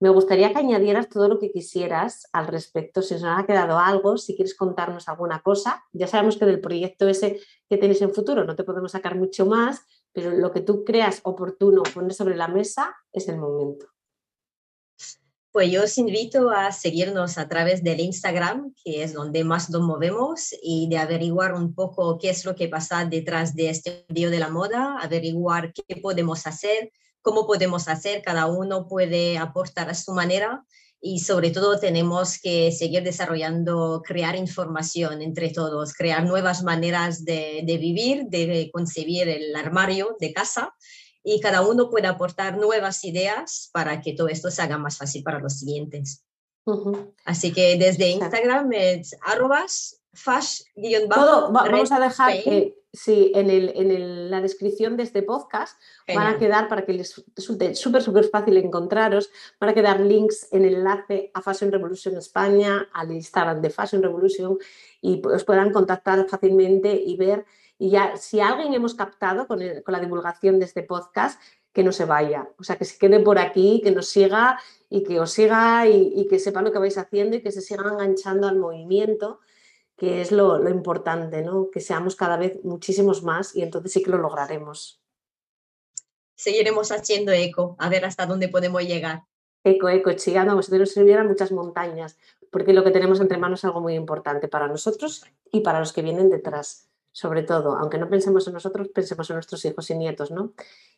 Me 0.00 0.08
gustaría 0.08 0.52
que 0.52 0.58
añadieras 0.58 1.08
todo 1.08 1.28
lo 1.28 1.38
que 1.38 1.52
quisieras 1.52 2.28
al 2.32 2.48
respecto, 2.48 3.00
si 3.00 3.14
os 3.14 3.22
ha 3.24 3.46
quedado 3.46 3.78
algo, 3.78 4.18
si 4.18 4.34
quieres 4.34 4.56
contarnos 4.56 5.08
alguna 5.08 5.40
cosa. 5.40 5.84
Ya 5.92 6.08
sabemos 6.08 6.36
que 6.36 6.46
del 6.46 6.60
proyecto 6.60 7.06
ese 7.06 7.40
que 7.68 7.76
tenéis 7.78 8.02
en 8.02 8.12
futuro 8.12 8.42
no 8.42 8.56
te 8.56 8.64
podemos 8.64 8.90
sacar 8.90 9.14
mucho 9.14 9.46
más, 9.46 9.86
pero 10.12 10.32
lo 10.32 10.50
que 10.50 10.62
tú 10.62 10.84
creas 10.84 11.20
oportuno 11.22 11.84
poner 11.94 12.12
sobre 12.12 12.36
la 12.36 12.48
mesa 12.48 12.96
es 13.12 13.28
el 13.28 13.38
momento. 13.38 13.93
Pues 15.54 15.70
yo 15.70 15.84
os 15.84 15.98
invito 15.98 16.50
a 16.50 16.72
seguirnos 16.72 17.38
a 17.38 17.46
través 17.46 17.84
del 17.84 18.00
Instagram, 18.00 18.74
que 18.84 19.04
es 19.04 19.12
donde 19.12 19.44
más 19.44 19.70
nos 19.70 19.82
movemos, 19.82 20.48
y 20.60 20.88
de 20.88 20.98
averiguar 20.98 21.54
un 21.54 21.76
poco 21.76 22.18
qué 22.18 22.30
es 22.30 22.44
lo 22.44 22.56
que 22.56 22.66
pasa 22.66 23.04
detrás 23.04 23.54
de 23.54 23.70
este 23.70 24.04
video 24.08 24.30
de 24.30 24.40
la 24.40 24.48
moda, 24.48 24.98
averiguar 25.00 25.72
qué 25.72 25.94
podemos 26.02 26.48
hacer, 26.48 26.90
cómo 27.22 27.46
podemos 27.46 27.86
hacer, 27.86 28.20
cada 28.22 28.46
uno 28.46 28.88
puede 28.88 29.38
aportar 29.38 29.88
a 29.88 29.94
su 29.94 30.12
manera 30.12 30.64
y 31.00 31.20
sobre 31.20 31.52
todo 31.52 31.78
tenemos 31.78 32.40
que 32.40 32.72
seguir 32.72 33.04
desarrollando, 33.04 34.02
crear 34.04 34.34
información 34.34 35.22
entre 35.22 35.50
todos, 35.50 35.92
crear 35.92 36.24
nuevas 36.24 36.64
maneras 36.64 37.24
de 37.24 37.78
vivir, 37.80 38.24
de 38.24 38.70
concebir 38.72 39.28
el 39.28 39.54
armario 39.54 40.16
de 40.18 40.32
casa 40.32 40.74
y 41.24 41.40
cada 41.40 41.66
uno 41.66 41.90
puede 41.90 42.06
aportar 42.06 42.58
nuevas 42.58 43.02
ideas 43.04 43.70
para 43.72 44.00
que 44.02 44.12
todo 44.12 44.28
esto 44.28 44.50
se 44.50 44.62
haga 44.62 44.78
más 44.78 44.98
fácil 44.98 45.24
para 45.24 45.40
los 45.40 45.58
siguientes. 45.58 46.24
Así 47.24 47.52
que 47.52 47.76
desde 47.76 48.10
Instagram 48.10 48.72
es 48.72 49.16
arrobas 49.22 50.00
fash 50.12 50.62
Vamos 51.08 51.92
a 51.92 52.00
dejar 52.00 52.42
que 52.42 52.76
sí, 52.92 53.32
en, 53.34 53.50
el, 53.50 53.72
en 53.74 54.30
la 54.30 54.40
descripción 54.40 54.96
de 54.96 55.02
este 55.02 55.22
podcast 55.22 55.78
van 56.06 56.34
a 56.34 56.38
quedar, 56.38 56.68
para 56.68 56.86
que 56.86 56.92
les 56.92 57.22
resulte 57.34 57.74
súper, 57.74 58.02
súper 58.02 58.24
fácil 58.24 58.56
encontraros, 58.56 59.30
van 59.60 59.70
a 59.70 59.74
quedar 59.74 60.00
links 60.00 60.48
en 60.52 60.64
el 60.64 60.76
enlace 60.76 61.30
a 61.34 61.42
Fashion 61.42 61.72
Revolution 61.72 62.16
España, 62.16 62.88
al 62.92 63.12
Instagram 63.12 63.60
de 63.60 63.70
Fashion 63.70 64.02
Revolution 64.02 64.56
y 65.00 65.20
os 65.26 65.44
puedan 65.44 65.72
contactar 65.72 66.26
fácilmente 66.28 66.94
y 66.94 67.16
ver 67.16 67.44
y 67.78 67.90
ya, 67.90 68.16
si 68.16 68.40
alguien 68.40 68.72
hemos 68.74 68.94
captado 68.94 69.46
con, 69.46 69.60
la 69.60 70.00
divulgación 70.00 70.58
de 70.58 70.64
este 70.64 70.82
podcast, 70.82 71.40
que 71.72 71.82
no 71.82 71.90
se 71.90 72.04
vaya, 72.04 72.48
o 72.56 72.62
sea, 72.62 72.76
que 72.76 72.84
se 72.84 72.98
quede 72.98 73.18
por 73.18 73.38
aquí, 73.38 73.80
que 73.82 73.90
nos 73.90 74.08
siga 74.08 74.60
y 74.88 75.02
que 75.02 75.18
os 75.18 75.32
siga 75.32 75.88
y, 75.88 76.26
que 76.28 76.38
sepa 76.38 76.62
lo 76.62 76.70
que 76.70 76.78
vais 76.78 76.96
haciendo 76.98 77.36
y 77.36 77.42
que 77.42 77.50
se 77.50 77.60
sigan 77.60 77.94
enganchando 77.94 78.46
al 78.46 78.58
movimiento, 78.58 79.40
que 79.96 80.20
es 80.20 80.30
lo, 80.30 80.58
lo, 80.58 80.70
importante, 80.70 81.42
¿no? 81.42 81.70
Que 81.70 81.80
seamos 81.80 82.14
cada 82.14 82.36
vez 82.36 82.64
muchísimos 82.64 83.24
más 83.24 83.56
y 83.56 83.62
entonces 83.62 83.92
sí 83.92 84.04
que 84.04 84.10
lo 84.10 84.18
lograremos. 84.18 85.02
Seguiremos 86.36 86.92
haciendo 86.92 87.32
eco, 87.32 87.74
a 87.80 87.88
ver 87.88 88.04
hasta 88.04 88.26
dónde 88.26 88.48
podemos 88.48 88.82
llegar. 88.82 89.24
Eco, 89.64 89.88
eco, 89.88 90.12
chillando 90.12 90.52
como 90.52 90.62
si 90.62 90.78
nos 90.78 90.90
sirvieran 90.90 91.26
muchas 91.26 91.50
montañas, 91.50 92.18
porque 92.50 92.72
lo 92.72 92.84
que 92.84 92.92
tenemos 92.92 93.20
entre 93.20 93.38
manos 93.38 93.60
es 93.60 93.64
algo 93.64 93.80
muy 93.80 93.94
importante 93.94 94.46
para 94.46 94.68
nosotros 94.68 95.24
y 95.50 95.60
para 95.60 95.80
los 95.80 95.92
que 95.92 96.02
vienen 96.02 96.30
detrás 96.30 96.88
sobre 97.14 97.44
todo, 97.44 97.76
aunque 97.78 97.96
no 97.96 98.10
pensemos 98.10 98.44
en 98.48 98.54
nosotros, 98.54 98.88
pensemos 98.88 99.30
en 99.30 99.36
nuestros 99.36 99.64
hijos 99.64 99.88
y 99.88 99.94
nietos, 99.94 100.32
¿no? 100.32 100.52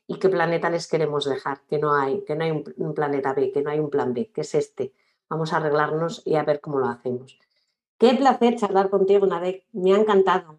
Y 0.06 0.18
qué 0.18 0.30
planeta 0.30 0.70
les 0.70 0.88
queremos 0.88 1.26
dejar, 1.26 1.60
que 1.68 1.78
no 1.78 1.94
hay, 1.94 2.24
que 2.24 2.34
no 2.34 2.44
hay 2.44 2.52
un, 2.52 2.94
planeta 2.94 3.34
B, 3.34 3.52
que 3.52 3.60
no 3.60 3.68
hay 3.68 3.80
un 3.80 3.90
plan 3.90 4.14
B, 4.14 4.30
que 4.32 4.40
es 4.40 4.54
este. 4.54 4.94
Vamos 5.28 5.52
a 5.52 5.58
arreglarnos 5.58 6.22
y 6.24 6.36
a 6.36 6.42
ver 6.42 6.62
cómo 6.62 6.78
lo 6.78 6.86
hacemos. 6.86 7.38
Qué 7.98 8.14
placer 8.14 8.56
charlar 8.56 8.88
contigo, 8.88 9.26
Nadek, 9.26 9.66
me 9.72 9.92
ha 9.92 9.98
encantado. 9.98 10.56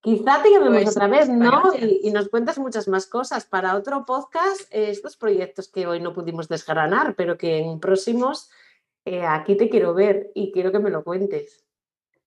Quizá 0.00 0.40
te 0.40 0.52
llamemos 0.52 0.84
pues, 0.84 0.96
otra 0.96 1.08
vez, 1.08 1.28
¿no? 1.28 1.72
Y, 1.74 2.08
nos 2.12 2.28
cuentas 2.28 2.60
muchas 2.60 2.86
más 2.86 3.06
cosas 3.06 3.44
para 3.44 3.74
otro 3.74 4.04
podcast, 4.04 4.60
estos 4.70 5.16
proyectos 5.16 5.68
que 5.68 5.88
hoy 5.88 5.98
no 5.98 6.12
pudimos 6.12 6.46
desgranar, 6.46 7.16
pero 7.16 7.36
que 7.36 7.58
en 7.58 7.80
próximos 7.80 8.50
eh, 9.04 9.24
aquí 9.26 9.56
te 9.56 9.68
quiero 9.68 9.94
ver 9.94 10.30
y 10.32 10.52
quiero 10.52 10.70
que 10.70 10.78
me 10.78 10.90
lo 10.90 11.02
cuentes. 11.02 11.64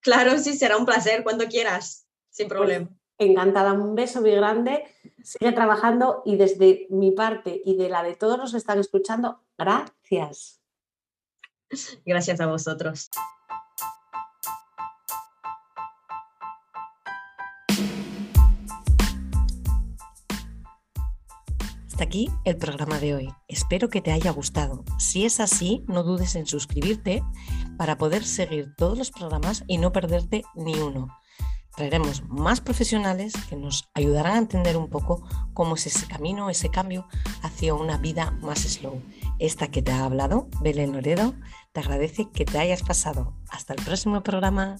Claro, 0.01 0.37
sí, 0.39 0.57
será 0.57 0.75
un 0.75 0.85
placer 0.85 1.23
cuando 1.23 1.45
quieras 1.45 2.04
sin 2.35 2.49
pues, 2.49 2.57
problema. 2.57 2.89
encantada, 3.17 3.73
un 3.73 3.95
beso 3.95 4.19
muy 4.19 4.31
grande, 4.31 4.83
sigue 5.23 5.53
trabajando 5.53 6.21
y 6.25 6.35
desde 6.35 6.85
mi 6.89 7.11
parte 7.11 7.61
y 7.63 7.77
de 7.77 7.87
la 7.87 8.03
de 8.03 8.15
todos 8.15 8.37
los 8.37 8.51
que 8.51 8.57
están 8.57 8.79
escuchando, 8.79 9.39
gracias. 9.57 10.59
Gracias 12.05 12.41
a 12.41 12.47
vosotros. 12.47 13.09
Hasta 21.87 22.03
aquí 22.03 22.29
el 22.43 22.57
programa 22.57 22.99
de 22.99 23.15
hoy. 23.15 23.29
Espero 23.47 23.87
que 23.87 24.01
te 24.01 24.11
haya 24.11 24.31
gustado. 24.31 24.83
Si 24.99 25.25
es 25.25 25.39
así, 25.39 25.85
no 25.87 26.03
dudes 26.03 26.35
en 26.35 26.45
suscribirte 26.45 27.23
para 27.77 27.97
poder 27.97 28.25
seguir 28.25 28.75
todos 28.75 28.97
los 28.97 29.11
programas 29.11 29.63
y 29.67 29.77
no 29.77 29.93
perderte 29.93 30.43
ni 30.55 30.77
uno. 30.77 31.07
Traeremos 31.75 32.23
más 32.29 32.61
profesionales 32.61 33.33
que 33.49 33.57
nos 33.57 33.89
ayudarán 33.93 34.35
a 34.35 34.39
entender 34.39 34.77
un 34.77 34.89
poco 34.89 35.27
cómo 35.53 35.75
es 35.75 35.87
ese 35.87 36.07
camino, 36.07 36.49
ese 36.49 36.69
cambio 36.69 37.05
hacia 37.41 37.73
una 37.73 37.97
vida 37.97 38.31
más 38.41 38.59
slow. 38.59 39.01
Esta 39.39 39.67
que 39.67 39.81
te 39.81 39.91
ha 39.91 40.05
hablado, 40.05 40.47
Belén 40.61 40.93
Loredo, 40.93 41.33
te 41.73 41.81
agradece 41.81 42.29
que 42.31 42.45
te 42.45 42.57
hayas 42.57 42.81
pasado. 42.81 43.33
Hasta 43.49 43.73
el 43.73 43.83
próximo 43.83 44.23
programa. 44.23 44.77